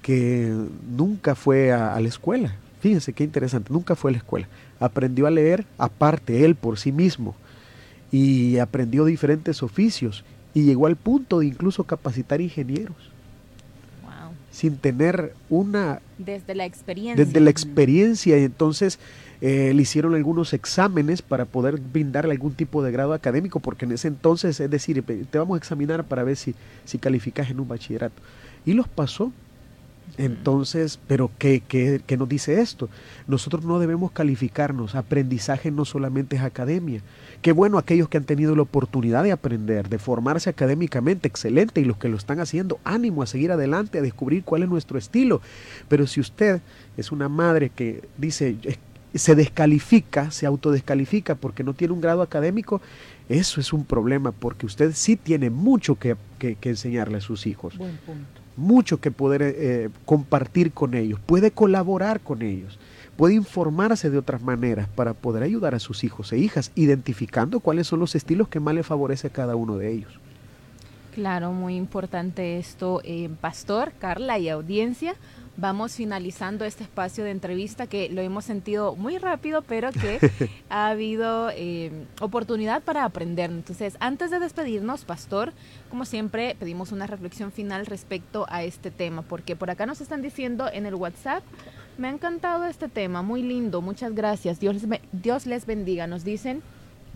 que 0.00 0.54
nunca 0.88 1.34
fue 1.34 1.72
a, 1.72 1.98
la 1.98 2.06
escuela. 2.06 2.54
Fíjense 2.86 3.12
qué 3.12 3.24
interesante, 3.24 3.72
nunca 3.72 3.96
fue 3.96 4.12
a 4.12 4.12
la 4.12 4.18
escuela. 4.18 4.46
Aprendió 4.78 5.26
a 5.26 5.30
leer 5.32 5.66
aparte, 5.76 6.44
él 6.44 6.54
por 6.54 6.78
sí 6.78 6.92
mismo, 6.92 7.34
y 8.12 8.58
aprendió 8.58 9.04
diferentes 9.04 9.60
oficios 9.64 10.24
y 10.54 10.62
llegó 10.62 10.86
al 10.86 10.94
punto 10.94 11.40
de 11.40 11.46
incluso 11.46 11.82
capacitar 11.82 12.40
ingenieros. 12.40 12.94
Sin 14.52 14.76
tener 14.76 15.34
una... 15.50 16.00
Desde 16.16 16.54
la 16.54 16.64
experiencia. 16.64 17.24
Desde 17.24 17.40
la 17.40 17.50
experiencia. 17.50 18.38
Y 18.38 18.44
entonces 18.44 19.00
eh, 19.40 19.72
le 19.74 19.82
hicieron 19.82 20.14
algunos 20.14 20.52
exámenes 20.52 21.22
para 21.22 21.44
poder 21.44 21.80
brindarle 21.80 22.34
algún 22.34 22.54
tipo 22.54 22.84
de 22.84 22.92
grado 22.92 23.14
académico, 23.14 23.58
porque 23.58 23.84
en 23.84 23.90
ese 23.90 24.06
entonces, 24.06 24.60
es 24.60 24.70
decir, 24.70 25.02
te 25.02 25.38
vamos 25.38 25.56
a 25.56 25.58
examinar 25.58 26.04
para 26.04 26.22
ver 26.22 26.36
si, 26.36 26.54
si 26.84 26.98
calificas 26.98 27.50
en 27.50 27.58
un 27.58 27.66
bachillerato. 27.66 28.22
Y 28.64 28.74
los 28.74 28.86
pasó 28.86 29.32
entonces, 30.18 30.98
pero 31.06 31.30
¿qué, 31.38 31.62
¿qué, 31.66 32.00
qué, 32.06 32.16
nos 32.16 32.28
dice 32.28 32.60
esto? 32.60 32.88
Nosotros 33.26 33.64
no 33.64 33.78
debemos 33.78 34.12
calificarnos. 34.12 34.94
Aprendizaje 34.94 35.70
no 35.70 35.84
solamente 35.84 36.36
es 36.36 36.42
academia. 36.42 37.02
Qué 37.42 37.52
bueno 37.52 37.76
aquellos 37.76 38.08
que 38.08 38.16
han 38.16 38.24
tenido 38.24 38.56
la 38.56 38.62
oportunidad 38.62 39.24
de 39.24 39.32
aprender, 39.32 39.88
de 39.88 39.98
formarse 39.98 40.48
académicamente, 40.48 41.28
excelente, 41.28 41.80
y 41.80 41.84
los 41.84 41.98
que 41.98 42.08
lo 42.08 42.16
están 42.16 42.40
haciendo, 42.40 42.78
ánimo 42.84 43.22
a 43.22 43.26
seguir 43.26 43.52
adelante, 43.52 43.98
a 43.98 44.02
descubrir 44.02 44.42
cuál 44.42 44.62
es 44.62 44.68
nuestro 44.68 44.98
estilo. 44.98 45.42
Pero 45.88 46.06
si 46.06 46.20
usted 46.20 46.62
es 46.96 47.12
una 47.12 47.28
madre 47.28 47.68
que 47.68 48.02
dice, 48.16 48.56
se 49.14 49.34
descalifica, 49.34 50.30
se 50.30 50.46
autodescalifica 50.46 51.34
porque 51.34 51.62
no 51.62 51.74
tiene 51.74 51.92
un 51.92 52.00
grado 52.00 52.22
académico, 52.22 52.80
eso 53.28 53.60
es 53.60 53.72
un 53.72 53.84
problema, 53.84 54.32
porque 54.32 54.64
usted 54.64 54.92
sí 54.94 55.16
tiene 55.16 55.50
mucho 55.50 55.96
que, 55.96 56.16
que, 56.38 56.54
que 56.54 56.70
enseñarle 56.70 57.18
a 57.18 57.20
sus 57.20 57.46
hijos. 57.46 57.76
Buen 57.76 57.96
punto 57.98 58.45
mucho 58.56 59.00
que 59.00 59.10
poder 59.10 59.42
eh, 59.42 59.90
compartir 60.04 60.72
con 60.72 60.94
ellos, 60.94 61.20
puede 61.24 61.50
colaborar 61.50 62.20
con 62.20 62.42
ellos, 62.42 62.78
puede 63.16 63.34
informarse 63.34 64.10
de 64.10 64.18
otras 64.18 64.42
maneras 64.42 64.88
para 64.88 65.14
poder 65.14 65.42
ayudar 65.42 65.74
a 65.74 65.78
sus 65.78 66.04
hijos 66.04 66.32
e 66.32 66.38
hijas, 66.38 66.72
identificando 66.74 67.60
cuáles 67.60 67.86
son 67.86 68.00
los 68.00 68.14
estilos 68.14 68.48
que 68.48 68.60
más 68.60 68.74
le 68.74 68.82
favorece 68.82 69.28
a 69.28 69.30
cada 69.30 69.56
uno 69.56 69.76
de 69.76 69.92
ellos. 69.92 70.20
Claro, 71.14 71.52
muy 71.52 71.76
importante 71.76 72.58
esto, 72.58 73.00
eh, 73.02 73.30
Pastor, 73.40 73.92
Carla 73.98 74.38
y 74.38 74.50
audiencia 74.50 75.14
vamos 75.56 75.94
finalizando 75.94 76.64
este 76.64 76.84
espacio 76.84 77.24
de 77.24 77.30
entrevista 77.30 77.86
que 77.86 78.08
lo 78.08 78.20
hemos 78.20 78.44
sentido 78.44 78.94
muy 78.96 79.18
rápido, 79.18 79.62
pero 79.62 79.90
que 79.92 80.18
ha 80.68 80.88
habido 80.88 81.50
eh, 81.50 81.90
oportunidad 82.20 82.82
para 82.82 83.04
aprender. 83.04 83.50
Entonces, 83.50 83.96
antes 84.00 84.30
de 84.30 84.38
despedirnos, 84.38 85.04
Pastor, 85.04 85.52
como 85.88 86.04
siempre, 86.04 86.56
pedimos 86.58 86.92
una 86.92 87.06
reflexión 87.06 87.52
final 87.52 87.86
respecto 87.86 88.46
a 88.48 88.62
este 88.62 88.90
tema, 88.90 89.22
porque 89.22 89.56
por 89.56 89.70
acá 89.70 89.86
nos 89.86 90.00
están 90.00 90.22
diciendo 90.22 90.68
en 90.72 90.86
el 90.86 90.94
WhatsApp, 90.94 91.42
me 91.98 92.08
ha 92.08 92.10
encantado 92.10 92.66
este 92.66 92.88
tema, 92.88 93.22
muy 93.22 93.42
lindo, 93.42 93.80
muchas 93.80 94.14
gracias, 94.14 94.60
Dios, 94.60 94.82
Dios 95.12 95.46
les 95.46 95.64
bendiga. 95.64 96.06
Nos 96.06 96.24
dicen, 96.24 96.62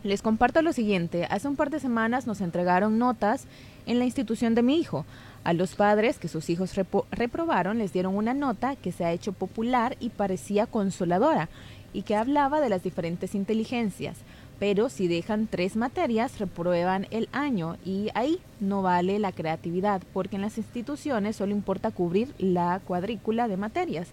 les 0.02 0.22
comparto 0.22 0.62
lo 0.62 0.72
siguiente, 0.72 1.26
hace 1.28 1.46
un 1.46 1.56
par 1.56 1.68
de 1.68 1.78
semanas 1.78 2.26
nos 2.26 2.40
entregaron 2.40 2.98
notas 2.98 3.44
en 3.84 3.98
la 3.98 4.06
institución 4.06 4.54
de 4.54 4.62
mi 4.62 4.78
hijo. 4.78 5.04
A 5.42 5.54
los 5.54 5.74
padres 5.74 6.18
que 6.18 6.28
sus 6.28 6.50
hijos 6.50 6.74
reprobaron 7.10 7.78
les 7.78 7.92
dieron 7.92 8.14
una 8.14 8.34
nota 8.34 8.76
que 8.76 8.92
se 8.92 9.04
ha 9.04 9.12
hecho 9.12 9.32
popular 9.32 9.96
y 9.98 10.10
parecía 10.10 10.66
consoladora 10.66 11.48
y 11.94 12.02
que 12.02 12.14
hablaba 12.14 12.60
de 12.60 12.68
las 12.68 12.82
diferentes 12.82 13.34
inteligencias. 13.34 14.18
Pero 14.58 14.90
si 14.90 15.08
dejan 15.08 15.46
tres 15.46 15.76
materias, 15.76 16.38
reprueban 16.38 17.06
el 17.10 17.30
año 17.32 17.78
y 17.82 18.10
ahí 18.14 18.38
no 18.60 18.82
vale 18.82 19.18
la 19.18 19.32
creatividad, 19.32 20.02
porque 20.12 20.36
en 20.36 20.42
las 20.42 20.58
instituciones 20.58 21.36
solo 21.36 21.52
importa 21.52 21.90
cubrir 21.90 22.34
la 22.38 22.78
cuadrícula 22.84 23.48
de 23.48 23.56
materias. 23.56 24.08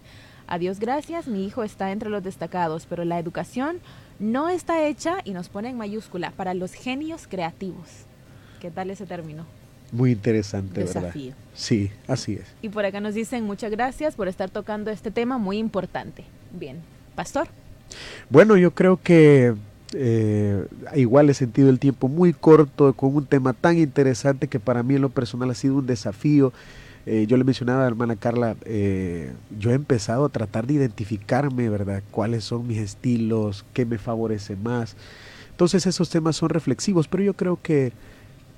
A 0.46 0.56
Dios 0.56 0.80
gracias, 0.80 1.28
mi 1.28 1.44
hijo 1.44 1.62
está 1.62 1.92
entre 1.92 2.08
los 2.08 2.24
destacados, 2.24 2.86
pero 2.86 3.04
la 3.04 3.18
educación 3.18 3.80
no 4.18 4.48
está 4.48 4.86
hecha 4.86 5.18
y 5.24 5.32
nos 5.32 5.50
pone 5.50 5.68
en 5.68 5.76
mayúscula 5.76 6.30
para 6.30 6.54
los 6.54 6.72
genios 6.72 7.26
creativos. 7.28 8.06
¿Qué 8.58 8.70
tal 8.70 8.90
ese 8.90 9.04
término? 9.04 9.57
Muy 9.92 10.12
interesante, 10.12 10.82
Desafío. 10.82 11.32
Sí, 11.54 11.90
así 12.06 12.34
es. 12.34 12.44
Y 12.62 12.68
por 12.68 12.84
acá 12.84 13.00
nos 13.00 13.14
dicen 13.14 13.44
muchas 13.44 13.70
gracias 13.70 14.14
por 14.14 14.28
estar 14.28 14.50
tocando 14.50 14.90
este 14.90 15.10
tema 15.10 15.38
muy 15.38 15.58
importante. 15.58 16.24
Bien, 16.52 16.78
Pastor. 17.14 17.48
Bueno, 18.30 18.56
yo 18.56 18.72
creo 18.72 19.00
que 19.02 19.54
eh, 19.94 20.66
igual 20.94 21.30
he 21.30 21.34
sentido 21.34 21.70
el 21.70 21.78
tiempo 21.78 22.08
muy 22.08 22.32
corto 22.32 22.92
con 22.92 23.14
un 23.14 23.26
tema 23.26 23.54
tan 23.54 23.78
interesante 23.78 24.48
que 24.48 24.60
para 24.60 24.82
mí 24.82 24.96
en 24.96 25.02
lo 25.02 25.08
personal 25.08 25.50
ha 25.50 25.54
sido 25.54 25.76
un 25.76 25.86
desafío. 25.86 26.52
Eh, 27.06 27.26
yo 27.26 27.38
le 27.38 27.44
mencionaba 27.44 27.80
a 27.80 27.82
la 27.82 27.88
hermana 27.88 28.16
Carla, 28.16 28.54
eh, 28.66 29.32
yo 29.58 29.70
he 29.70 29.74
empezado 29.74 30.26
a 30.26 30.28
tratar 30.28 30.66
de 30.66 30.74
identificarme, 30.74 31.70
¿verdad? 31.70 32.02
¿Cuáles 32.10 32.44
son 32.44 32.66
mis 32.66 32.78
estilos? 32.78 33.64
¿Qué 33.72 33.86
me 33.86 33.96
favorece 33.96 34.56
más? 34.56 34.94
Entonces 35.50 35.86
esos 35.86 36.10
temas 36.10 36.36
son 36.36 36.50
reflexivos, 36.50 37.08
pero 37.08 37.22
yo 37.22 37.32
creo 37.32 37.58
que 37.62 37.92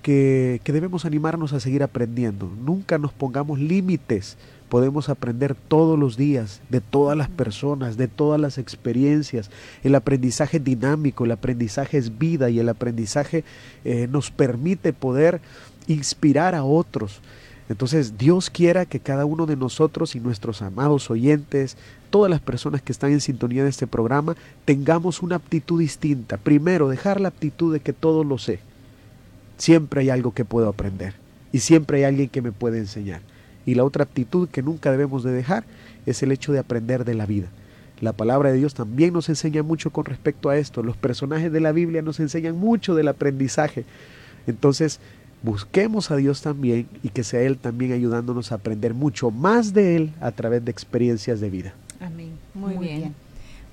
que, 0.02 0.60
debemos 0.64 1.04
animarnos 1.04 1.52
a 1.52 1.60
seguir 1.60 1.82
aprendiendo. 1.82 2.50
Nunca 2.64 2.98
nos 2.98 3.12
pongamos 3.12 3.58
límites. 3.58 4.36
Podemos 4.68 5.08
aprender 5.08 5.54
todos 5.54 5.98
los 5.98 6.16
días 6.16 6.60
de 6.68 6.80
todas 6.80 7.18
las 7.18 7.28
personas, 7.28 7.96
de 7.96 8.08
todas 8.08 8.40
las 8.40 8.58
experiencias. 8.58 9.50
El 9.82 9.94
aprendizaje 9.94 10.58
es 10.58 10.64
dinámico, 10.64 11.24
el 11.24 11.32
aprendizaje 11.32 11.98
es 11.98 12.18
vida 12.18 12.50
y 12.50 12.60
el 12.60 12.68
aprendizaje 12.68 13.44
eh, 13.84 14.06
nos 14.08 14.30
permite 14.30 14.92
poder 14.92 15.40
inspirar 15.88 16.54
a 16.54 16.62
otros. 16.62 17.20
Entonces 17.68 18.16
Dios 18.16 18.50
quiera 18.50 18.86
que 18.86 19.00
cada 19.00 19.24
uno 19.24 19.46
de 19.46 19.56
nosotros 19.56 20.14
y 20.14 20.20
nuestros 20.20 20.62
amados 20.62 21.10
oyentes, 21.10 21.76
todas 22.10 22.30
las 22.30 22.40
personas 22.40 22.82
que 22.82 22.92
están 22.92 23.12
en 23.12 23.20
sintonía 23.20 23.64
de 23.64 23.70
este 23.70 23.86
programa, 23.86 24.36
tengamos 24.64 25.22
una 25.22 25.36
aptitud 25.36 25.80
distinta. 25.80 26.36
Primero, 26.36 26.88
dejar 26.88 27.20
la 27.20 27.28
aptitud 27.28 27.72
de 27.72 27.80
que 27.80 27.92
todo 27.92 28.22
lo 28.24 28.38
sé 28.38 28.60
siempre 29.60 30.00
hay 30.00 30.10
algo 30.10 30.32
que 30.32 30.44
puedo 30.44 30.68
aprender 30.68 31.14
y 31.52 31.58
siempre 31.58 31.98
hay 31.98 32.04
alguien 32.04 32.28
que 32.28 32.42
me 32.42 32.52
puede 32.52 32.78
enseñar. 32.78 33.20
Y 33.66 33.74
la 33.74 33.84
otra 33.84 34.04
actitud 34.04 34.48
que 34.48 34.62
nunca 34.62 34.90
debemos 34.90 35.22
de 35.22 35.32
dejar 35.32 35.64
es 36.06 36.22
el 36.22 36.32
hecho 36.32 36.52
de 36.52 36.58
aprender 36.58 37.04
de 37.04 37.14
la 37.14 37.26
vida. 37.26 37.48
La 38.00 38.14
palabra 38.14 38.50
de 38.50 38.56
Dios 38.56 38.72
también 38.72 39.12
nos 39.12 39.28
enseña 39.28 39.62
mucho 39.62 39.90
con 39.90 40.06
respecto 40.06 40.48
a 40.48 40.56
esto. 40.56 40.82
Los 40.82 40.96
personajes 40.96 41.52
de 41.52 41.60
la 41.60 41.72
Biblia 41.72 42.00
nos 42.00 42.18
enseñan 42.18 42.56
mucho 42.56 42.94
del 42.94 43.08
aprendizaje. 43.08 43.84
Entonces, 44.46 45.00
busquemos 45.42 46.10
a 46.10 46.16
Dios 46.16 46.40
también 46.40 46.88
y 47.02 47.10
que 47.10 47.24
sea 47.24 47.42
Él 47.42 47.58
también 47.58 47.92
ayudándonos 47.92 48.52
a 48.52 48.54
aprender 48.54 48.94
mucho 48.94 49.30
más 49.30 49.74
de 49.74 49.96
Él 49.96 50.12
a 50.22 50.32
través 50.32 50.64
de 50.64 50.70
experiencias 50.70 51.40
de 51.40 51.50
vida. 51.50 51.74
Amén. 52.00 52.30
Muy, 52.54 52.78
bien. 52.78 53.14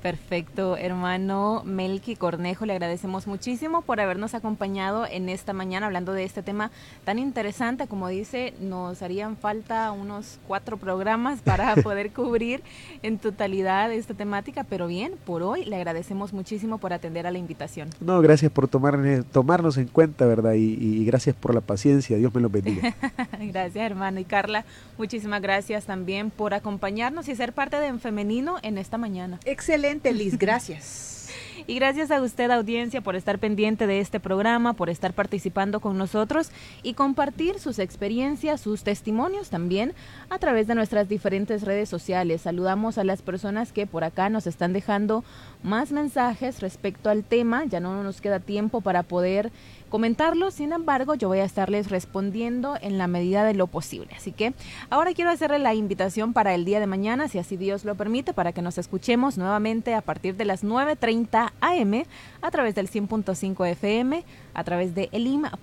Perfecto, 0.02 0.78
hermano 0.78 1.64
Melqui 1.66 2.16
Cornejo, 2.16 2.68
le 2.68 2.74
agradecemos 2.74 3.26
muchísimo 3.26 3.82
por 3.82 4.00
habernos 4.00 4.36
acompañado 4.36 5.08
en 5.08 5.28
esta 5.28 5.54
mañana 5.54 5.88
hablando 5.88 6.14
de 6.14 6.24
este 6.24 6.44
tema 6.44 6.70
tan 7.04 7.18
interesante. 7.18 7.88
Como 7.88 8.08
dice, 8.08 8.54
nos 8.62 9.02
harían 9.02 9.38
falta 9.38 9.92
unos 9.92 10.40
cuatro 10.48 10.78
programas 10.78 11.42
para 11.42 11.76
poder 11.84 12.12
cubrir 12.12 12.62
en 13.02 13.18
totalidad 13.18 13.92
esta 13.92 14.14
temática, 14.14 14.64
pero 14.64 14.86
bien, 14.86 15.14
por 15.26 15.42
hoy 15.42 15.66
le 15.66 15.78
agradecemos 15.78 16.32
muchísimo 16.32 16.78
por 16.78 16.94
atender 16.94 17.26
a 17.26 17.32
la 17.32 17.40
invitación. 17.40 17.90
No, 18.00 18.22
gracias 18.22 18.52
por 18.52 18.68
tomar, 18.68 19.00
tomarnos 19.32 19.78
en 19.78 19.88
cuenta, 19.88 20.28
¿verdad? 20.28 20.54
Y, 20.54 21.06
gracias 21.06 21.36
por 21.36 21.56
la 21.56 21.62
paciencia, 21.62 22.18
Dios 22.18 22.34
me 22.36 22.42
lo 22.42 22.50
bendiga. 22.50 22.94
gracias, 23.40 23.84
hermano. 23.84 24.20
Y 24.20 24.26
Carla, 24.26 24.64
muchísimas 24.98 25.42
gracias 25.42 25.86
también 25.86 26.30
por 26.30 26.54
acompañarnos 26.54 27.28
y 27.30 27.36
ser 27.36 27.54
parte 27.54 27.78
de 27.78 27.88
En 27.88 28.00
Femenino 28.00 28.58
en 28.62 28.78
esta 28.78 28.98
mañana. 28.98 29.40
Excelente 29.46 29.87
Liz, 30.13 30.38
gracias. 30.38 31.30
Y 31.69 31.75
gracias 31.75 32.12
a 32.12 32.21
usted, 32.21 32.49
audiencia, 32.49 33.01
por 33.01 33.17
estar 33.17 33.39
pendiente 33.39 33.88
de 33.88 33.99
este 33.99 34.21
programa, 34.21 34.71
por 34.71 34.89
estar 34.89 35.12
participando 35.12 35.82
con 35.82 35.97
nosotros 35.97 36.49
y 36.82 36.93
compartir 36.93 37.60
sus 37.60 37.77
experiencias, 37.80 38.62
sus 38.62 38.84
testimonios 38.84 39.49
también 39.49 39.93
a 40.30 40.39
través 40.39 40.67
de 40.67 40.75
nuestras 40.75 41.10
diferentes 41.10 41.63
redes 41.63 41.89
sociales. 41.89 42.43
Saludamos 42.43 42.97
a 42.97 43.03
las 43.03 43.21
personas 43.21 43.73
que 43.73 43.86
por 43.86 44.06
acá 44.06 44.30
nos 44.30 44.47
están 44.47 44.71
dejando 44.71 45.25
más 45.62 45.91
mensajes 45.91 46.62
respecto 46.62 47.10
al 47.10 47.25
tema. 47.25 47.65
Ya 47.65 47.82
no 47.82 48.01
nos 48.01 48.21
queda 48.21 48.39
tiempo 48.39 48.80
para 48.80 49.03
poder 49.03 49.51
comentarlo. 49.89 50.51
Sin 50.51 50.72
embargo, 50.72 51.15
yo 51.15 51.28
voy 51.28 51.39
a 51.39 51.45
estarles 51.45 51.89
respondiendo 51.89 52.78
en 52.82 52.97
la 52.97 53.07
medida 53.07 53.43
de 53.43 53.53
lo 53.53 53.68
posible. 53.68 54.13
Así 54.15 54.32
que 54.32 54.53
ahora 54.89 55.13
quiero 55.13 55.32
hacerle 55.32 55.59
la 55.59 55.74
invitación 55.74 56.32
para 56.32 56.53
el 56.55 56.63
día 56.63 56.80
de 56.80 56.88
mañana, 56.88 57.28
si 57.28 57.39
así 57.39 57.57
Dios 57.57 57.84
lo 57.84 57.95
permite, 57.95 58.34
para 58.34 58.53
que 58.53 58.61
nos 58.61 58.78
escuchemos 58.78 59.38
nuevamente 59.38 59.93
a 59.93 60.01
partir 60.01 60.36
de 60.36 60.45
las 60.45 60.63
9.30 60.63 61.51
am 61.62 62.03
a 62.41 62.51
través 62.51 62.76
del 62.76 62.89
100.5 62.89 63.68
FM, 63.68 64.24
a 64.53 64.64
través 64.64 64.95
de 64.95 65.10
elim.org.sv 65.12 65.58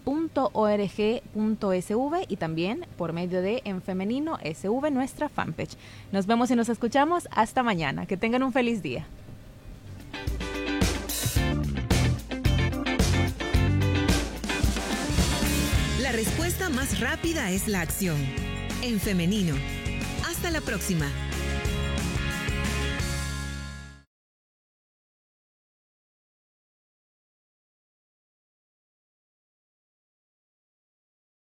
y 2.29 2.37
también 2.37 2.87
por 2.97 3.13
medio 3.13 3.43
de 3.43 3.63
En 3.65 3.83
Femenino 3.83 4.39
SV, 4.43 4.91
nuestra 4.91 5.29
fanpage. 5.29 5.77
Nos 6.13 6.27
vemos 6.27 6.51
y 6.51 6.57
nos 6.57 6.69
escuchamos 6.69 7.29
hasta 7.31 7.63
mañana. 7.63 8.07
Que 8.07 8.17
tengan 8.17 8.43
un 8.43 8.53
feliz 8.53 8.83
día. 8.83 9.07
respuesta 16.15 16.71
más 16.71 17.01
rápida 17.01 17.51
es 17.51 17.67
la 17.67 17.81
acción. 17.81 18.17
En 18.83 19.01
femenino. 19.01 19.55
Hasta 20.25 20.51
la 20.51 20.61
próxima. 20.61 21.07